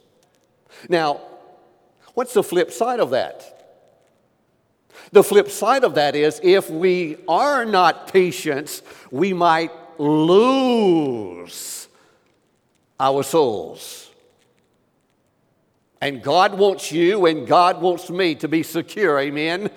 Now, 0.89 1.21
what's 2.13 2.33
the 2.33 2.43
flip 2.43 2.71
side 2.71 2.99
of 2.99 3.11
that? 3.11 3.57
The 5.11 5.23
flip 5.23 5.49
side 5.49 5.83
of 5.83 5.95
that 5.95 6.15
is 6.15 6.39
if 6.43 6.69
we 6.69 7.17
are 7.27 7.65
not 7.65 8.11
patient, 8.11 8.81
we 9.09 9.33
might 9.33 9.71
lose 9.99 11.87
our 12.99 13.23
souls. 13.23 14.09
And 15.99 16.23
God 16.23 16.57
wants 16.57 16.91
you 16.91 17.25
and 17.27 17.47
God 17.47 17.81
wants 17.81 18.09
me 18.09 18.35
to 18.35 18.47
be 18.47 18.63
secure, 18.63 19.19
amen? 19.19 19.69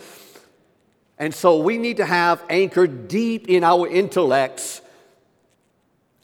And 1.18 1.34
so 1.34 1.58
we 1.58 1.78
need 1.78 1.98
to 1.98 2.06
have 2.06 2.42
anchored 2.48 3.08
deep 3.08 3.48
in 3.48 3.62
our 3.62 3.86
intellects 3.86 4.80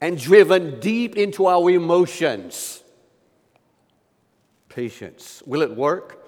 and 0.00 0.18
driven 0.18 0.80
deep 0.80 1.16
into 1.16 1.46
our 1.46 1.70
emotions. 1.70 2.82
Patience. 4.80 5.42
Will 5.44 5.60
it 5.60 5.76
work? 5.76 6.24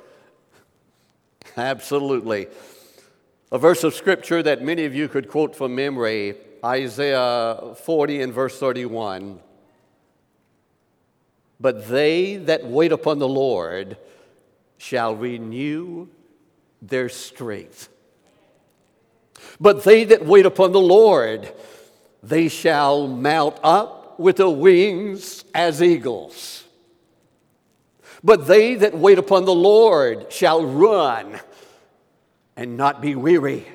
Absolutely. 1.56 2.48
A 3.50 3.56
verse 3.56 3.82
of 3.82 3.94
scripture 3.94 4.42
that 4.42 4.60
many 4.60 4.84
of 4.84 4.94
you 4.94 5.08
could 5.08 5.30
quote 5.30 5.56
from 5.56 5.74
memory 5.74 6.34
Isaiah 6.62 7.74
40 7.82 8.20
and 8.20 8.30
verse 8.30 8.58
31. 8.58 9.40
But 11.58 11.88
they 11.88 12.36
that 12.36 12.66
wait 12.66 12.92
upon 12.92 13.20
the 13.20 13.26
Lord 13.26 13.96
shall 14.76 15.16
renew 15.16 16.08
their 16.82 17.08
strength. 17.08 17.88
But 19.58 19.82
they 19.82 20.04
that 20.04 20.26
wait 20.26 20.44
upon 20.44 20.72
the 20.72 20.86
Lord, 20.98 21.50
they 22.22 22.48
shall 22.50 23.08
mount 23.08 23.56
up 23.62 24.20
with 24.20 24.36
the 24.36 24.50
wings 24.50 25.46
as 25.54 25.82
eagles. 25.82 26.61
But 28.24 28.46
they 28.46 28.76
that 28.76 28.96
wait 28.96 29.18
upon 29.18 29.44
the 29.44 29.54
Lord 29.54 30.32
shall 30.32 30.64
run 30.64 31.40
and 32.56 32.76
not 32.76 33.00
be 33.00 33.14
weary. 33.14 33.66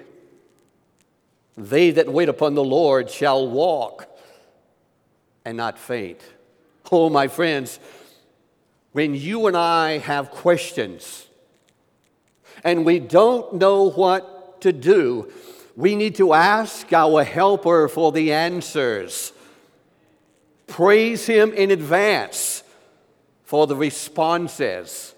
They 1.58 1.92
that 1.92 2.08
wait 2.08 2.30
upon 2.30 2.54
the 2.54 2.64
Lord 2.64 3.10
shall 3.10 3.48
walk 3.48 4.08
and 5.44 5.58
not 5.58 5.80
faint. 5.80 6.22
Oh, 6.92 7.10
my 7.10 7.28
friends, 7.28 7.80
when 8.94 9.16
you 9.16 9.48
and 9.48 9.58
I 9.58 9.98
have 9.98 10.32
questions 10.32 11.28
and 12.64 12.86
we 12.86 13.00
don't 13.00 13.54
know 13.56 13.90
what 13.90 14.62
to 14.62 14.72
do, 14.72 15.32
we 15.76 15.96
need 15.96 16.16
to 16.16 16.34
ask 16.34 16.92
our 16.94 17.24
helper 17.24 17.88
for 17.88 18.12
the 18.12 18.34
answers. 18.34 19.34
Praise 20.68 21.26
him 21.26 21.54
in 21.54 21.72
advance 21.72 22.64
for 23.48 23.66
the 23.66 23.78
responses, 23.78 25.16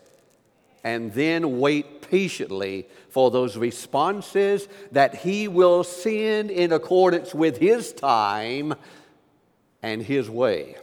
and 0.83 1.11
then 1.13 1.59
wait 1.59 2.03
patiently 2.03 2.87
for 3.09 3.31
those 3.31 3.57
responses 3.57 4.67
that 4.91 5.15
He 5.15 5.47
will 5.47 5.83
send 5.83 6.51
in 6.51 6.71
accordance 6.71 7.33
with 7.33 7.57
His 7.57 7.91
time 7.91 8.75
and 9.81 10.03
His 10.03 10.29
way. 10.29 10.75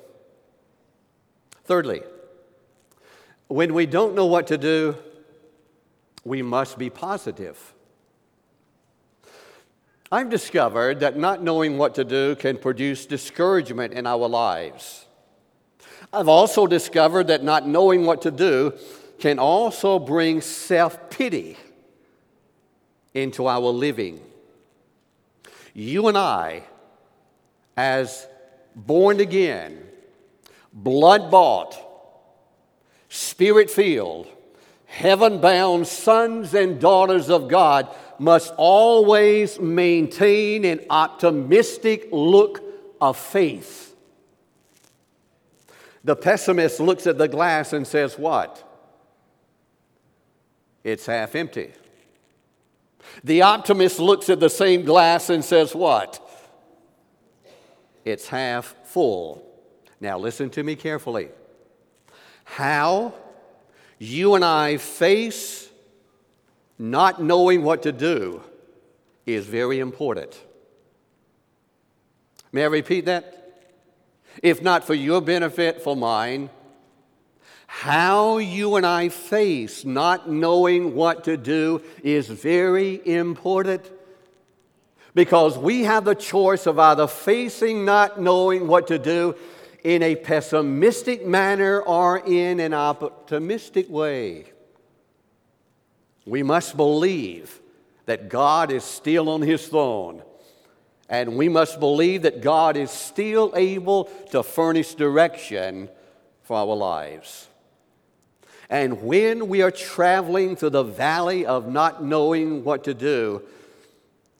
Thirdly, 1.67 2.03
when 3.47 3.75
we 3.75 3.87
don't 3.87 4.17
know 4.17 4.27
what 4.27 4.49
to 4.49 4.59
do, 4.59 4.97
we 6.25 6.43
must 6.43 6.77
be 6.77 6.91
positive. 6.91 7.75
I've 10.11 10.31
discovered 10.31 10.99
that 10.99 11.17
not 11.17 11.45
knowing 11.45 11.79
what 11.79 11.95
to 11.95 12.03
do 12.03 12.35
can 12.35 12.59
produce 12.59 13.07
discouragement 13.07 13.95
in 13.95 14.05
our 14.05 14.27
lives. 14.27 15.06
I've 16.13 16.29
also 16.29 16.67
discovered 16.67 17.29
that 17.29 17.43
not 17.43 17.67
knowing 17.67 18.07
what 18.07 18.23
to 18.23 18.31
do 18.31 18.75
can 19.19 19.39
also 19.39 19.99
bring 19.99 20.41
self 20.41 21.11
pity 21.11 21.57
into 23.15 23.47
our 23.47 23.61
living. 23.61 24.21
You 25.73 26.09
and 26.09 26.17
I, 26.17 26.63
as 27.77 28.27
born 28.75 29.21
again, 29.21 29.79
blood 30.73 31.31
bought, 31.31 31.79
spirit 33.09 33.71
filled, 33.71 34.29
heaven 34.87 35.41
bound 35.41 35.87
sons 35.87 36.55
and 36.55 36.81
daughters 36.81 37.31
of 37.31 37.49
God, 37.49 37.89
must 38.19 38.53
always 38.57 39.59
maintain 39.61 40.65
an 40.65 40.81
optimistic 40.89 42.09
look 42.13 42.63
of 43.01 43.17
faith. 43.17 43.86
The 46.07 46.15
pessimist 46.15 46.79
looks 46.79 47.09
at 47.09 47.19
the 47.19 47.27
glass 47.27 47.73
and 47.73 47.85
says, 47.85 48.17
What? 48.17 48.63
It's 50.85 51.05
half 51.07 51.35
empty. 51.35 51.73
The 53.25 53.43
optimist 53.43 53.99
looks 53.99 54.31
at 54.31 54.39
the 54.39 54.49
same 54.49 54.85
glass 54.85 55.31
and 55.31 55.45
says, 55.45 55.75
What? 55.75 56.21
It's 58.05 58.29
half 58.29 58.77
full. 58.85 59.45
Now, 60.01 60.17
listen 60.17 60.49
to 60.51 60.63
me 60.63 60.77
carefully. 60.77 61.31
How 62.45 63.13
you 63.99 64.37
and 64.37 64.45
I 64.45 64.77
face 64.77 65.69
not 66.79 67.21
knowing 67.21 67.65
what 67.65 67.83
to 67.83 67.91
do 67.91 68.45
is 69.27 69.45
very 69.45 69.81
important. 69.81 70.41
May 72.53 72.63
I 72.63 72.67
repeat 72.67 73.07
that? 73.07 73.46
If 74.43 74.63
not 74.63 74.85
for 74.85 74.95
your 74.95 75.21
benefit, 75.21 75.83
for 75.83 75.97
mine, 75.97 76.51
how 77.67 78.39
you 78.39 78.77
and 78.77 78.87
I 78.87 79.09
face 79.09 79.85
not 79.85 80.31
knowing 80.31 80.95
what 80.95 81.25
to 81.25 81.37
do 81.37 81.83
is 82.03 82.29
very 82.29 83.07
important 83.07 83.91
because 85.15 85.59
we 85.59 85.85
have 85.85 86.05
the 86.05 86.15
choice 86.15 86.67
of 86.67 86.79
either 86.79 87.07
facing 87.07 87.85
not 87.85 88.21
knowing 88.21 88.67
what 88.67 88.87
to 88.89 88.99
do 88.99 89.35
in 89.83 90.03
a 90.03 90.15
pessimistic 90.15 91.27
manner 91.27 91.81
or 91.81 92.19
in 92.19 92.61
an 92.61 92.75
optimistic 92.75 93.89
way. 93.89 94.45
We 96.27 96.43
must 96.43 96.77
believe 96.77 97.61
that 98.07 98.29
God 98.29 98.71
is 98.71 98.85
still 98.85 99.29
on 99.29 99.43
his 99.43 99.67
throne. 99.69 100.23
And 101.09 101.37
we 101.37 101.49
must 101.49 101.79
believe 101.79 102.23
that 102.23 102.41
God 102.41 102.77
is 102.77 102.91
still 102.91 103.53
able 103.55 104.05
to 104.33 104.43
furnish 104.43 104.95
direction 104.95 105.89
for 106.43 106.57
our 106.57 106.75
lives. 106.75 107.49
And 108.69 109.03
when 109.03 109.49
we 109.49 109.63
are 109.63 109.71
traveling 109.71 110.57
through 110.57 110.71
the 110.71 110.83
valley 110.83 111.47
of 111.47 111.69
not 111.69 112.03
knowing 112.03 112.65
what 112.65 112.85
to 112.85 112.95
do, 112.95 113.43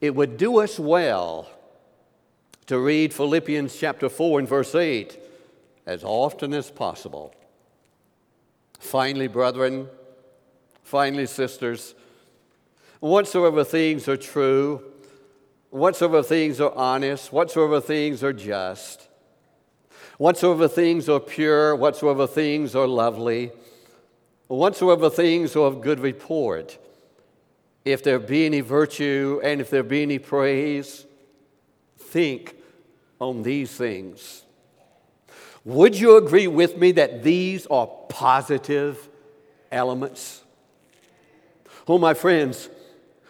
it 0.01 0.15
would 0.15 0.37
do 0.37 0.61
us 0.61 0.79
well 0.79 1.49
to 2.67 2.79
read 2.79 3.15
Philippians 3.15 3.77
chapter 3.77 4.09
4 4.09 4.41
and 4.41 4.49
verse 4.49 4.75
8 4.75 5.19
as 5.87 6.03
often 6.03 6.53
as 6.53 6.71
possible. 6.71 7.33
Finally, 8.81 9.29
brethren, 9.29 9.89
finally, 10.83 11.27
sisters, 11.27 11.95
whatsoever 12.99 13.63
things 13.63 14.09
are 14.09 14.17
true, 14.17 14.83
whatsoever 15.77 16.23
things 16.23 16.59
are 16.59 16.73
honest, 16.75 17.31
whatsoever 17.33 17.83
things 17.83 18.25
are 18.25 18.33
just, 18.33 19.09
whatsoever 20.17 20.69
things 20.69 21.07
are 21.07 21.21
pure, 21.21 21.77
whatsoever 21.77 22.27
things 22.27 22.75
are 22.75 22.87
lovely, 22.87 23.53
whatsoever 24.49 25.11
things 25.11 25.55
are 25.55 25.67
of 25.67 25.83
good 25.83 26.01
report, 26.01 26.79
if 27.85 28.03
there 28.03 28.19
be 28.19 28.47
any 28.47 28.61
virtue 28.61 29.39
and 29.45 29.61
if 29.61 29.69
there 29.69 29.83
be 29.83 30.03
any 30.03 30.19
praise, 30.19 31.05
think 31.99 32.57
on 33.21 33.43
these 33.43 33.71
things. 33.71 34.45
Would 35.65 35.95
you 35.99 36.17
agree 36.17 36.47
with 36.47 36.79
me 36.79 36.93
that 36.93 37.23
these 37.23 37.67
are 37.67 37.87
positive 38.09 39.09
elements? 39.71 40.43
Oh, 41.87 41.99
my 41.99 42.15
friends, 42.15 42.71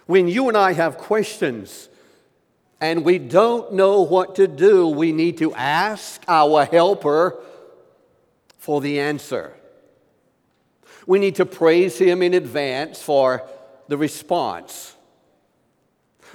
when 0.07 0.29
you 0.29 0.47
and 0.47 0.57
I 0.57 0.75
have 0.75 0.97
questions 0.97 1.89
and 2.81 3.05
we 3.05 3.19
don't 3.19 3.73
know 3.73 4.03
what 4.03 4.37
to 4.37 4.47
do, 4.47 4.89
we 4.89 5.13
need 5.13 5.39
to 5.39 5.55
ask 5.55 6.23
our 6.29 6.65
helper 6.65 7.43
for 8.59 8.81
the 8.81 9.01
answer. 9.01 9.55
We 11.07 11.19
need 11.19 11.37
to 11.37 11.47
praise 11.47 11.99
him 11.99 12.21
in 12.21 12.35
advance 12.35 13.01
for 13.01 13.49
the 13.89 13.97
response. 13.97 14.95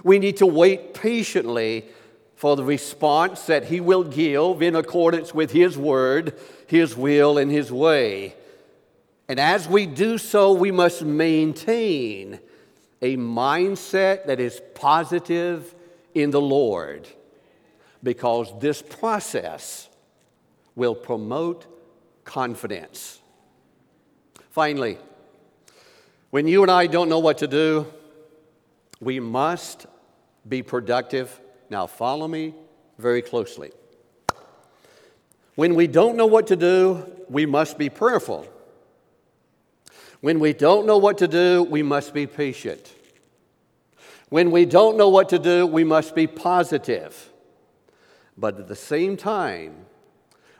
We 0.04 0.18
need 0.18 0.38
to 0.38 0.48
wait 0.48 0.94
patiently 0.94 1.86
for 2.36 2.56
the 2.56 2.64
response 2.64 3.46
that 3.46 3.66
he 3.66 3.80
will 3.80 4.04
give 4.04 4.64
in 4.64 4.76
accordance 4.76 5.34
with 5.34 5.52
his 5.52 5.78
word, 5.78 6.40
his 6.66 6.96
will, 6.96 7.38
and 7.38 7.52
his 7.52 7.72
way. 7.72 8.36
And 9.28 9.40
as 9.40 9.68
we 9.68 9.86
do 9.86 10.18
so, 10.18 10.52
we 10.54 10.72
must 10.72 11.04
maintain 11.04 12.40
a 13.02 13.18
mindset 13.18 14.26
that 14.26 14.40
is 14.40 14.62
positive 14.74 15.76
in 16.14 16.32
the 16.32 16.42
Lord 16.42 17.08
because 18.04 18.52
this 18.60 18.82
process 18.82 19.90
will 20.76 20.96
promote 20.96 21.66
confidence. 22.24 23.20
Finally, 24.50 24.98
when 26.30 26.48
you 26.48 26.62
and 26.62 26.72
I 26.72 26.88
don't 26.88 27.10
know 27.10 27.20
what 27.20 27.40
to 27.40 27.48
do, 27.48 27.86
we 29.00 29.20
must 29.20 29.86
be 30.48 30.62
productive. 30.62 31.40
Now, 31.70 31.88
follow 31.88 32.28
me 32.28 32.54
very 32.98 33.22
closely. 33.22 33.72
When 35.56 35.76
we 35.76 35.88
don't 35.88 36.16
know 36.16 36.26
what 36.26 36.48
to 36.48 36.56
do, 36.56 37.06
we 37.30 37.46
must 37.46 37.78
be 37.78 37.90
prayerful. 37.90 38.48
When 40.22 40.40
we 40.40 40.54
don't 40.54 40.86
know 40.86 40.98
what 40.98 41.18
to 41.18 41.28
do, 41.28 41.64
we 41.64 41.84
must 41.84 42.14
be 42.14 42.28
patient. 42.28 42.94
When 44.32 44.50
we 44.52 44.64
don't 44.64 44.96
know 44.96 45.10
what 45.10 45.28
to 45.30 45.40
do, 45.40 45.68
we 45.68 45.84
must 45.84 46.16
be 46.16 46.26
positive. 46.26 47.34
But 48.38 48.58
at 48.58 48.70
the 48.70 48.78
same 48.78 49.18
time, 49.18 49.86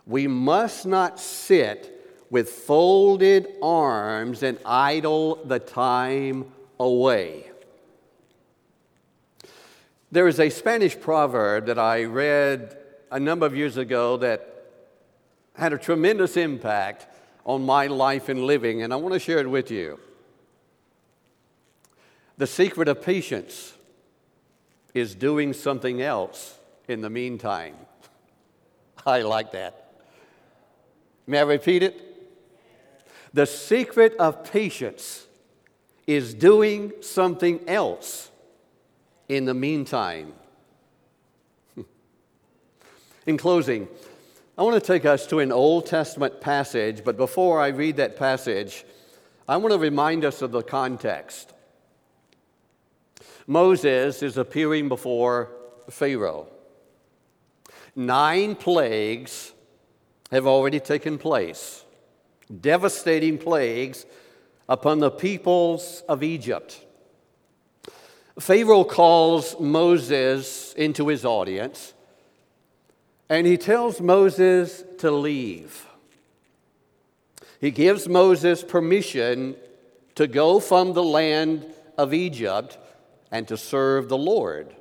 we 0.06 0.28
must 0.28 0.86
not 0.86 1.22
sit 1.22 2.26
with 2.30 2.50
folded 2.50 3.48
arms 3.62 4.44
and 4.44 4.58
idle 4.66 5.36
the 5.46 5.60
time 5.60 6.52
away. 6.82 7.50
There 10.12 10.28
is 10.28 10.42
a 10.42 10.50
Spanish 10.50 11.00
proverb 11.00 11.68
that 11.68 11.80
I 11.80 12.04
read 12.04 12.78
a 13.10 13.22
number 13.22 13.46
of 13.46 13.56
years 13.56 13.78
ago 13.78 14.18
that 14.18 14.66
had 15.56 15.72
a 15.72 15.78
tremendous 15.78 16.36
impact 16.36 17.08
on 17.46 17.66
my 17.66 17.88
life 17.88 18.28
and 18.28 18.44
living, 18.44 18.82
and 18.82 18.92
I 18.92 18.98
want 18.98 19.14
to 19.14 19.20
share 19.20 19.40
it 19.40 19.50
with 19.50 19.72
you. 19.72 19.98
The 22.42 22.48
secret 22.48 22.88
of 22.88 23.04
patience 23.04 23.72
is 24.96 25.14
doing 25.14 25.54
something 25.54 26.02
else 26.02 26.58
in 26.88 27.02
the 27.02 27.10
meantime. 27.12 27.76
I 29.06 29.22
like 29.22 29.52
that. 29.52 29.94
May 31.28 31.38
I 31.38 31.44
repeat 31.44 31.84
it? 31.84 32.02
The 33.32 33.46
secret 33.46 34.16
of 34.18 34.44
patience 34.44 35.28
is 36.08 36.34
doing 36.34 36.94
something 37.02 37.60
else 37.70 38.32
in 39.30 39.46
the 39.46 39.54
meantime. 39.54 40.34
in 43.28 43.38
closing, 43.38 43.88
I 44.58 44.64
want 44.64 44.84
to 44.84 44.88
take 44.94 45.06
us 45.06 45.28
to 45.28 45.38
an 45.42 45.52
Old 45.52 45.86
Testament 45.86 46.42
passage, 46.42 47.04
but 47.04 47.18
before 47.18 47.62
I 47.62 47.68
read 47.68 47.98
that 47.98 48.18
passage, 48.18 48.84
I 49.48 49.58
want 49.58 49.74
to 49.74 49.78
remind 49.78 50.26
us 50.26 50.42
of 50.42 50.52
the 50.52 50.64
context. 50.64 51.54
Moses 53.52 54.24
is 54.24 54.38
appearing 54.38 54.88
before 54.88 55.52
Pharaoh. 55.90 56.48
Nine 57.94 58.56
plagues 58.56 59.52
have 60.32 60.48
already 60.48 60.80
taken 60.80 61.18
place 61.18 61.84
devastating 62.62 63.38
plagues 63.38 64.06
upon 64.70 65.00
the 65.00 65.12
peoples 65.12 66.02
of 66.08 66.24
Egypt. 66.24 66.86
Pharaoh 68.40 68.86
calls 68.86 69.60
Moses 69.60 70.72
into 70.76 71.10
his 71.10 71.26
audience 71.26 71.94
and 73.28 73.46
he 73.46 73.58
tells 73.58 74.00
Moses 74.00 74.82
to 75.00 75.12
leave. 75.12 75.88
He 77.60 77.72
gives 77.72 78.08
Moses 78.08 78.64
permission 78.64 79.58
to 80.16 80.26
go 80.26 80.62
from 80.62 80.94
the 80.94 81.04
land 81.04 81.66
of 81.98 82.14
Egypt 82.14 82.78
and 83.32 83.48
to 83.48 83.58
serve 83.58 84.10
the 84.10 84.18
Lord. 84.18 84.76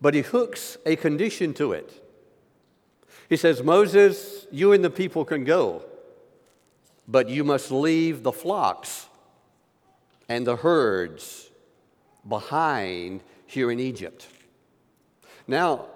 But 0.00 0.14
he 0.14 0.22
hooks 0.22 0.76
a 0.84 0.96
condition 0.96 1.54
to 1.54 1.72
it. 1.72 1.98
He 3.28 3.36
says, 3.36 3.62
Moses, 3.62 4.46
you 4.50 4.72
and 4.72 4.84
the 4.84 4.90
people 4.90 5.24
can 5.24 5.44
go 5.44 5.84
but 7.12 7.28
you 7.28 7.44
must 7.44 7.70
leave 7.70 8.22
the 8.22 8.32
flocks 8.32 9.06
and 10.28 10.46
the 10.46 10.56
herds 10.56 11.50
behind 12.26 13.22
here 13.46 13.70
in 13.70 13.80
Egypt. 13.80 14.26
Now, 15.46 15.86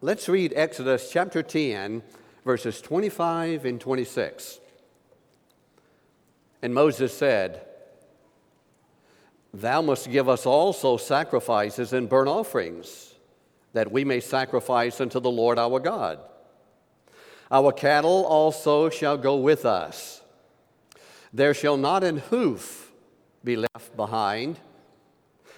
let's 0.00 0.28
read 0.28 0.52
Exodus 0.54 1.10
chapter 1.12 1.42
10, 1.42 2.02
verses 2.44 2.80
25 2.80 3.64
and 3.64 3.80
26. 3.80 4.60
And 6.62 6.72
Moses 6.72 7.16
said, 7.16 7.66
Thou 9.52 9.82
must 9.82 10.10
give 10.10 10.28
us 10.28 10.46
also 10.46 10.96
sacrifices 10.96 11.92
and 11.92 12.08
burnt 12.08 12.28
offerings, 12.28 13.14
that 13.72 13.90
we 13.90 14.04
may 14.04 14.20
sacrifice 14.20 15.00
unto 15.00 15.20
the 15.20 15.30
Lord 15.30 15.58
our 15.58 15.80
God. 15.80 16.20
Our 17.50 17.72
cattle 17.72 18.24
also 18.26 18.90
shall 18.90 19.16
go 19.16 19.36
with 19.36 19.64
us 19.64 20.18
there 21.32 21.54
shall 21.54 21.76
not 21.76 22.04
an 22.04 22.18
hoof 22.18 22.92
be 23.44 23.56
left 23.56 23.96
behind, 23.96 24.58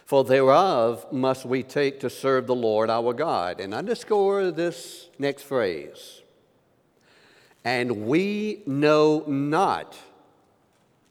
for 0.04 0.24
thereof 0.24 1.06
must 1.12 1.44
we 1.44 1.62
take 1.62 2.00
to 2.00 2.10
serve 2.10 2.46
the 2.46 2.54
Lord 2.54 2.90
our 2.90 3.12
God. 3.12 3.60
And 3.60 3.72
underscore 3.72 4.50
this 4.50 5.08
next 5.18 5.44
phrase. 5.44 6.22
And 7.64 8.06
we 8.06 8.62
know 8.66 9.24
not 9.26 9.96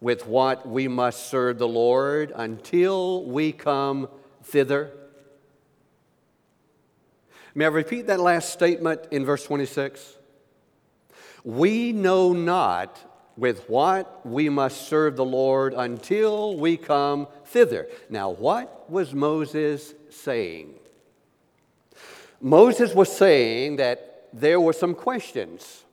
with 0.01 0.25
what 0.25 0.67
we 0.67 0.87
must 0.87 1.29
serve 1.29 1.57
the 1.57 1.67
Lord 1.67 2.31
until 2.35 3.25
we 3.25 3.51
come 3.51 4.07
thither. 4.43 4.91
May 7.53 7.65
I 7.65 7.69
repeat 7.69 8.07
that 8.07 8.19
last 8.19 8.53
statement 8.53 9.01
in 9.11 9.25
verse 9.25 9.43
26? 9.43 10.17
We 11.43 11.91
know 11.91 12.31
not 12.33 12.99
with 13.35 13.69
what 13.69 14.25
we 14.25 14.49
must 14.49 14.87
serve 14.87 15.15
the 15.15 15.25
Lord 15.25 15.73
until 15.73 16.57
we 16.57 16.77
come 16.77 17.27
thither. 17.45 17.87
Now, 18.09 18.29
what 18.29 18.89
was 18.89 19.13
Moses 19.13 19.93
saying? 20.09 20.75
Moses 22.41 22.93
was 22.93 23.15
saying 23.15 23.77
that 23.77 24.27
there 24.31 24.59
were 24.59 24.73
some 24.73 24.93
questions 24.93 25.83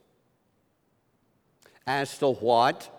as 1.87 2.19
to 2.19 2.29
what 2.29 2.96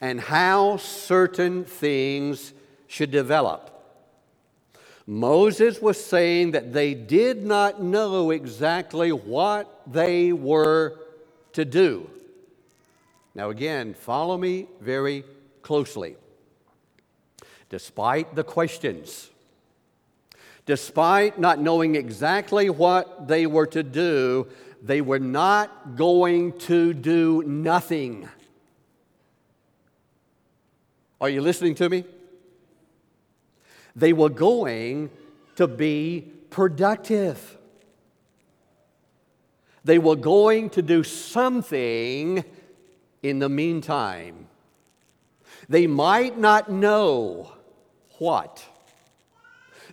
and 0.00 0.20
how 0.20 0.76
certain 0.78 1.64
things 1.64 2.52
should 2.86 3.10
develop. 3.10 3.70
Moses 5.06 5.82
was 5.82 6.02
saying 6.02 6.52
that 6.52 6.72
they 6.72 6.94
did 6.94 7.44
not 7.44 7.82
know 7.82 8.30
exactly 8.30 9.10
what 9.12 9.82
they 9.86 10.32
were 10.32 10.98
to 11.52 11.64
do. 11.64 12.08
Now, 13.34 13.50
again, 13.50 13.94
follow 13.94 14.38
me 14.38 14.68
very 14.80 15.24
closely. 15.62 16.16
Despite 17.68 18.34
the 18.34 18.44
questions, 18.44 19.30
despite 20.66 21.38
not 21.38 21.60
knowing 21.60 21.94
exactly 21.94 22.70
what 22.70 23.28
they 23.28 23.46
were 23.46 23.66
to 23.66 23.82
do, 23.82 24.48
they 24.82 25.00
were 25.00 25.18
not 25.18 25.96
going 25.96 26.58
to 26.60 26.94
do 26.94 27.42
nothing. 27.44 28.28
Are 31.20 31.28
you 31.28 31.42
listening 31.42 31.74
to 31.76 31.88
me? 31.88 32.04
They 33.94 34.12
were 34.12 34.30
going 34.30 35.10
to 35.56 35.66
be 35.68 36.30
productive. 36.48 37.58
They 39.84 39.98
were 39.98 40.16
going 40.16 40.70
to 40.70 40.82
do 40.82 41.02
something 41.02 42.44
in 43.22 43.38
the 43.38 43.48
meantime. 43.48 44.46
They 45.68 45.86
might 45.86 46.38
not 46.38 46.70
know 46.70 47.52
what. 48.18 48.64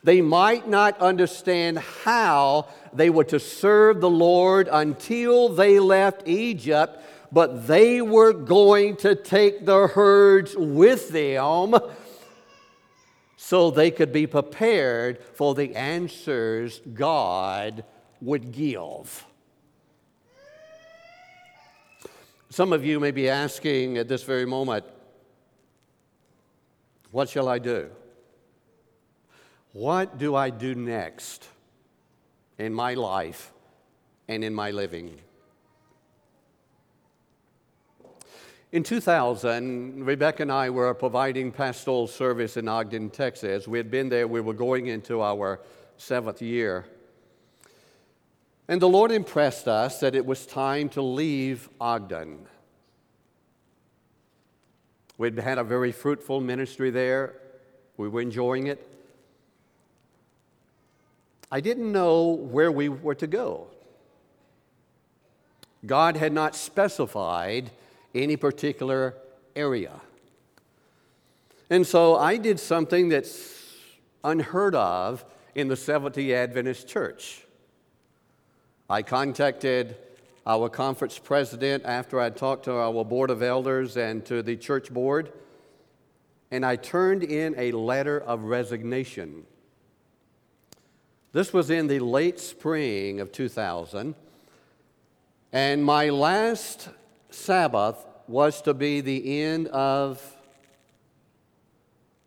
They 0.03 0.21
might 0.21 0.67
not 0.67 0.99
understand 0.99 1.79
how 1.79 2.67
they 2.93 3.09
were 3.09 3.25
to 3.25 3.39
serve 3.39 3.99
the 3.99 4.09
Lord 4.09 4.69
until 4.71 5.49
they 5.49 5.79
left 5.79 6.27
Egypt, 6.27 7.01
but 7.31 7.67
they 7.67 8.01
were 8.01 8.33
going 8.33 8.95
to 8.97 9.15
take 9.15 9.65
the 9.65 9.87
herds 9.87 10.55
with 10.55 11.09
them 11.09 11.75
so 13.35 13.69
they 13.69 13.91
could 13.91 14.11
be 14.11 14.27
prepared 14.27 15.23
for 15.35 15.53
the 15.53 15.75
answers 15.75 16.81
God 16.93 17.83
would 18.21 18.51
give. 18.51 19.25
Some 22.49 22.73
of 22.73 22.85
you 22.85 22.99
may 22.99 23.11
be 23.11 23.29
asking 23.29 23.97
at 23.97 24.07
this 24.07 24.23
very 24.23 24.45
moment, 24.45 24.85
What 27.11 27.29
shall 27.29 27.47
I 27.47 27.59
do? 27.59 27.89
What 29.73 30.17
do 30.17 30.33
I 30.33 30.49
do 30.49 30.73
next 30.73 31.47
in 32.57 32.73
my 32.73 32.95
life 32.95 33.51
and 34.27 34.43
in 34.43 34.53
my 34.53 34.71
living? 34.71 35.19
In 38.73 38.83
2000, 38.83 40.05
Rebecca 40.05 40.41
and 40.41 40.51
I 40.51 40.69
were 40.69 40.93
providing 40.93 41.53
pastoral 41.53 42.05
service 42.05 42.57
in 42.57 42.67
Ogden, 42.67 43.09
Texas. 43.09 43.65
We 43.65 43.77
had 43.77 43.89
been 43.89 44.09
there, 44.09 44.27
we 44.27 44.41
were 44.41 44.53
going 44.53 44.87
into 44.87 45.21
our 45.21 45.61
seventh 45.95 46.41
year. 46.41 46.85
And 48.67 48.81
the 48.81 48.89
Lord 48.89 49.11
impressed 49.11 49.69
us 49.69 50.01
that 50.01 50.15
it 50.15 50.25
was 50.25 50.45
time 50.45 50.89
to 50.89 51.01
leave 51.01 51.69
Ogden. 51.79 52.45
We'd 55.17 55.39
had 55.39 55.57
a 55.57 55.63
very 55.63 55.93
fruitful 55.93 56.41
ministry 56.41 56.89
there, 56.89 57.35
we 57.95 58.09
were 58.09 58.21
enjoying 58.21 58.67
it. 58.67 58.85
I 61.49 61.61
didn't 61.61 61.89
know 61.89 62.25
where 62.25 62.71
we 62.71 62.89
were 62.89 63.15
to 63.15 63.27
go. 63.27 63.67
God 65.85 66.17
had 66.17 66.33
not 66.33 66.53
specified 66.53 67.71
any 68.13 68.35
particular 68.35 69.15
area. 69.55 70.01
And 71.69 71.85
so 71.85 72.15
I 72.15 72.37
did 72.37 72.59
something 72.59 73.09
that's 73.09 73.53
unheard 74.23 74.75
of 74.75 75.25
in 75.55 75.67
the 75.67 75.75
Seventh 75.75 76.15
day 76.15 76.33
Adventist 76.33 76.87
Church. 76.87 77.43
I 78.89 79.01
contacted 79.01 79.97
our 80.45 80.69
conference 80.69 81.19
president 81.19 81.83
after 81.85 82.21
I 82.21 82.29
talked 82.29 82.65
to 82.65 82.73
our 82.73 83.03
board 83.03 83.29
of 83.29 83.43
elders 83.43 83.97
and 83.97 84.25
to 84.27 84.41
the 84.41 84.55
church 84.55 84.93
board, 84.93 85.33
and 86.51 86.65
I 86.65 86.77
turned 86.77 87.23
in 87.23 87.53
a 87.57 87.73
letter 87.73 88.17
of 88.17 88.43
resignation. 88.43 89.45
This 91.33 91.51
was 91.51 91.69
in 91.69 91.87
the 91.87 91.99
late 91.99 92.39
spring 92.39 93.19
of 93.19 93.33
2000, 93.33 94.15
and 95.51 95.83
my 95.83 96.09
last 96.09 96.87
Sabbath 97.37 98.05
was 98.27 98.61
to 98.63 98.73
be 98.73 98.99
the 98.99 99.41
end 99.41 99.67
of 99.67 100.21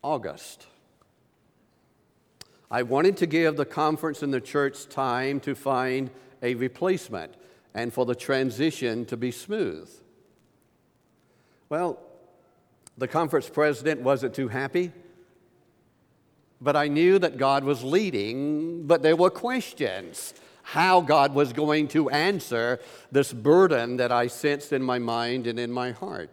August. 0.01 0.65
I 2.71 2.83
wanted 2.83 3.17
to 3.17 3.27
give 3.27 3.57
the 3.57 3.65
conference 3.65 4.23
and 4.23 4.33
the 4.33 4.41
church 4.41 4.87
time 4.87 5.39
to 5.41 5.53
find 5.53 6.09
a 6.41 6.55
replacement 6.55 7.35
and 7.73 7.93
for 7.93 8.05
the 8.05 8.15
transition 8.15 9.05
to 9.05 9.17
be 9.17 9.31
smooth. 9.31 9.89
Well, 11.69 11.99
the 12.97 13.07
conference 13.07 13.49
president 13.49 14.01
wasn't 14.01 14.33
too 14.33 14.47
happy, 14.47 14.91
but 16.59 16.75
I 16.75 16.87
knew 16.87 17.19
that 17.19 17.37
God 17.37 17.63
was 17.63 17.83
leading, 17.83 18.87
but 18.87 19.03
there 19.03 19.15
were 19.15 19.29
questions 19.29 20.33
how 20.71 21.01
God 21.01 21.35
was 21.35 21.51
going 21.51 21.89
to 21.89 22.09
answer 22.09 22.79
this 23.11 23.33
burden 23.33 23.97
that 23.97 24.09
I 24.09 24.27
sensed 24.27 24.71
in 24.71 24.81
my 24.81 24.99
mind 24.99 25.45
and 25.45 25.59
in 25.59 25.69
my 25.69 25.91
heart. 25.91 26.29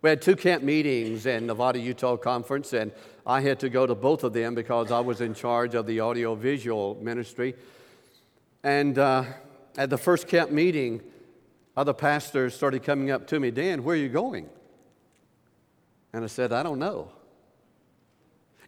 We 0.00 0.08
had 0.08 0.22
two 0.22 0.36
camp 0.36 0.62
meetings 0.62 1.26
in 1.26 1.46
Nevada 1.46 1.78
Utah 1.78 2.16
Conference, 2.16 2.72
and 2.72 2.92
I 3.26 3.42
had 3.42 3.60
to 3.60 3.68
go 3.68 3.86
to 3.86 3.94
both 3.94 4.24
of 4.24 4.32
them 4.32 4.54
because 4.54 4.90
I 4.90 5.00
was 5.00 5.20
in 5.20 5.34
charge 5.34 5.74
of 5.74 5.84
the 5.84 6.00
audiovisual 6.00 6.96
ministry. 7.02 7.54
And 8.64 8.96
uh, 8.96 9.24
at 9.76 9.90
the 9.90 9.98
first 9.98 10.26
camp 10.26 10.50
meeting, 10.50 11.02
other 11.76 11.92
pastors 11.92 12.54
started 12.54 12.82
coming 12.82 13.10
up 13.10 13.26
to 13.26 13.38
me, 13.38 13.50
Dan, 13.50 13.84
where 13.84 13.96
are 13.96 13.98
you 13.98 14.08
going? 14.08 14.48
And 16.14 16.24
I 16.24 16.26
said, 16.26 16.54
I 16.54 16.62
don't 16.62 16.78
know. 16.78 17.12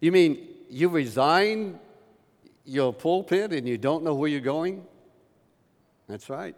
You 0.03 0.13
mean 0.13 0.47
you 0.69 0.91
resigned 0.91 1.79
your 2.64 2.92
pulpit 2.92 3.53
and 3.53 3.68
you 3.68 3.79
don't 3.79 4.05
know 4.05 4.14
where 4.14 4.29
you're 4.29 4.40
going? 4.40 4.85
That's 6.09 6.29
right. 6.29 6.55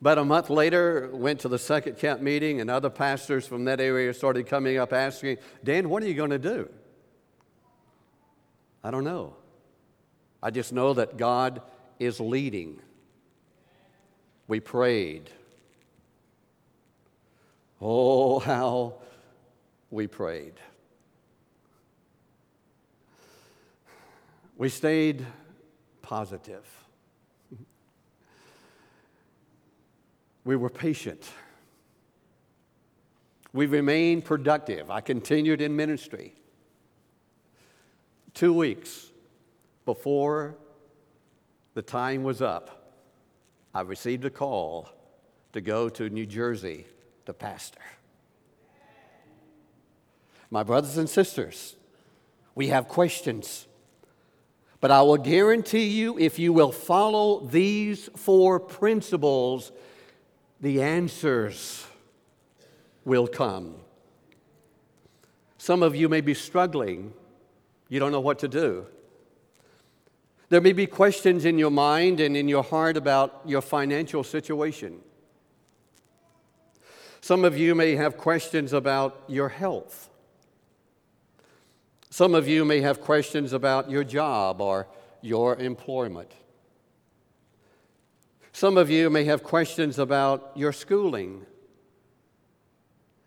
About 0.00 0.18
a 0.18 0.24
month 0.24 0.50
later, 0.50 1.10
went 1.12 1.40
to 1.40 1.48
the 1.48 1.58
second 1.58 1.96
camp 1.96 2.20
meeting, 2.20 2.60
and 2.60 2.68
other 2.68 2.90
pastors 2.90 3.46
from 3.46 3.66
that 3.66 3.80
area 3.80 4.12
started 4.12 4.48
coming 4.48 4.76
up 4.76 4.92
asking, 4.92 5.38
Dan, 5.62 5.88
what 5.88 6.02
are 6.02 6.06
you 6.06 6.14
going 6.14 6.30
to 6.30 6.40
do? 6.40 6.68
I 8.82 8.90
don't 8.90 9.04
know. 9.04 9.36
I 10.42 10.50
just 10.50 10.72
know 10.72 10.94
that 10.94 11.16
God 11.16 11.62
is 12.00 12.18
leading. 12.18 12.80
We 14.48 14.58
prayed. 14.58 15.30
Oh, 17.80 18.40
how 18.40 18.94
we 19.90 20.08
prayed. 20.08 20.54
We 24.56 24.68
stayed 24.68 25.26
positive. 26.02 26.64
We 30.44 30.56
were 30.56 30.70
patient. 30.70 31.28
We 33.52 33.66
remained 33.66 34.24
productive. 34.24 34.90
I 34.90 35.00
continued 35.00 35.60
in 35.60 35.76
ministry. 35.76 36.34
Two 38.34 38.52
weeks 38.52 39.10
before 39.84 40.56
the 41.74 41.82
time 41.82 42.22
was 42.22 42.42
up, 42.42 42.94
I 43.74 43.82
received 43.82 44.24
a 44.24 44.30
call 44.30 44.88
to 45.52 45.60
go 45.60 45.88
to 45.90 46.08
New 46.08 46.26
Jersey 46.26 46.86
to 47.26 47.32
pastor. 47.32 47.80
My 50.50 50.62
brothers 50.62 50.98
and 50.98 51.08
sisters, 51.08 51.76
we 52.54 52.68
have 52.68 52.88
questions. 52.88 53.66
But 54.82 54.90
I 54.90 55.00
will 55.02 55.16
guarantee 55.16 55.86
you, 55.86 56.18
if 56.18 56.40
you 56.40 56.52
will 56.52 56.72
follow 56.72 57.46
these 57.46 58.10
four 58.16 58.58
principles, 58.58 59.70
the 60.60 60.82
answers 60.82 61.86
will 63.04 63.28
come. 63.28 63.76
Some 65.56 65.84
of 65.84 65.94
you 65.94 66.08
may 66.08 66.20
be 66.20 66.34
struggling, 66.34 67.12
you 67.88 68.00
don't 68.00 68.10
know 68.10 68.18
what 68.18 68.40
to 68.40 68.48
do. 68.48 68.86
There 70.48 70.60
may 70.60 70.72
be 70.72 70.88
questions 70.88 71.44
in 71.44 71.58
your 71.58 71.70
mind 71.70 72.18
and 72.18 72.36
in 72.36 72.48
your 72.48 72.64
heart 72.64 72.96
about 72.96 73.42
your 73.46 73.60
financial 73.60 74.24
situation. 74.24 74.98
Some 77.20 77.44
of 77.44 77.56
you 77.56 77.76
may 77.76 77.94
have 77.94 78.16
questions 78.16 78.72
about 78.72 79.22
your 79.28 79.48
health. 79.48 80.10
Some 82.12 82.34
of 82.34 82.46
you 82.46 82.66
may 82.66 82.82
have 82.82 83.00
questions 83.00 83.54
about 83.54 83.90
your 83.90 84.04
job 84.04 84.60
or 84.60 84.86
your 85.22 85.56
employment. 85.56 86.30
Some 88.52 88.76
of 88.76 88.90
you 88.90 89.08
may 89.08 89.24
have 89.24 89.42
questions 89.42 89.98
about 89.98 90.52
your 90.54 90.74
schooling. 90.74 91.46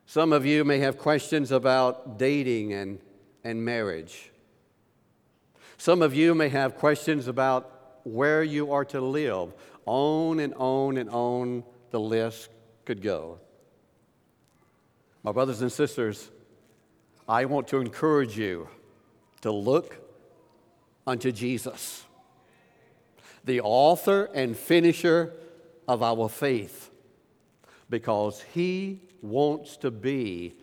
Some 0.05 0.31
of 0.31 0.45
you 0.45 0.63
may 0.63 0.77
have 0.77 0.99
questions 0.99 1.51
about 1.51 2.19
dating 2.19 2.73
and, 2.73 2.99
and 3.43 3.65
marriage. 3.65 4.31
Some 5.77 6.03
of 6.03 6.13
you 6.13 6.35
may 6.35 6.49
have 6.49 6.75
questions 6.75 7.27
about 7.27 8.01
where 8.03 8.43
you 8.43 8.71
are 8.71 8.85
to 8.85 9.01
live. 9.01 9.51
On 9.87 10.39
and 10.39 10.53
on 10.57 10.97
and 10.97 11.09
on 11.09 11.63
the 11.89 11.99
list 11.99 12.49
could 12.85 13.01
go. 13.01 13.39
My 15.23 15.31
brothers 15.31 15.63
and 15.63 15.71
sisters, 15.71 16.29
I 17.27 17.45
want 17.45 17.67
to 17.69 17.77
encourage 17.77 18.37
you 18.37 18.69
to 19.41 19.51
look 19.51 19.97
unto 21.07 21.31
Jesus, 21.31 22.03
the 23.43 23.61
author 23.61 24.29
and 24.33 24.55
finisher 24.55 25.33
of 25.87 26.03
our 26.03 26.29
faith, 26.29 26.91
because 27.89 28.43
he 28.53 29.01
wants 29.21 29.77
to 29.77 29.91
be 29.91 30.55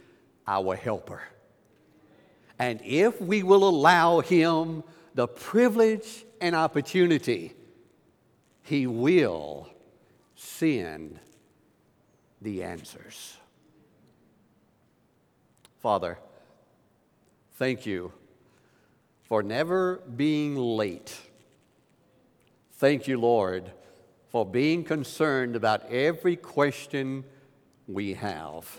our 0.46 0.76
helper. 0.76 1.22
And 2.58 2.80
if 2.84 3.20
we 3.20 3.42
will 3.42 3.68
allow 3.68 4.20
him 4.20 4.84
the 5.14 5.26
privilege 5.26 6.24
and 6.40 6.54
opportunity, 6.54 7.54
he 8.62 8.86
will 8.86 9.68
send 10.36 11.18
the 12.40 12.62
answers. 12.62 13.36
Father, 15.80 16.18
thank 17.54 17.86
you 17.86 18.12
for 19.22 19.42
never 19.42 19.96
being 20.16 20.56
late. 20.56 21.16
Thank 22.74 23.08
you, 23.08 23.18
Lord, 23.18 23.70
for 24.28 24.44
being 24.44 24.84
concerned 24.84 25.56
about 25.56 25.90
every 25.90 26.36
question 26.36 27.24
we 27.86 28.14
have. 28.14 28.76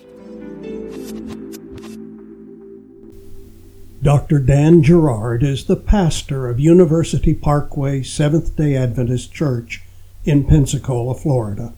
Dr. 4.03 4.39
Dan 4.39 4.83
Gerard 4.83 5.43
is 5.43 5.63
the 5.63 5.77
pastor 5.77 6.49
of 6.49 6.59
University 6.59 7.33
Parkway 7.33 8.03
Seventh 8.03 8.55
day 8.57 8.75
Adventist 8.75 9.33
Church 9.33 9.81
in 10.25 10.43
Pensacola, 10.43 11.15
Florida. 11.15 11.73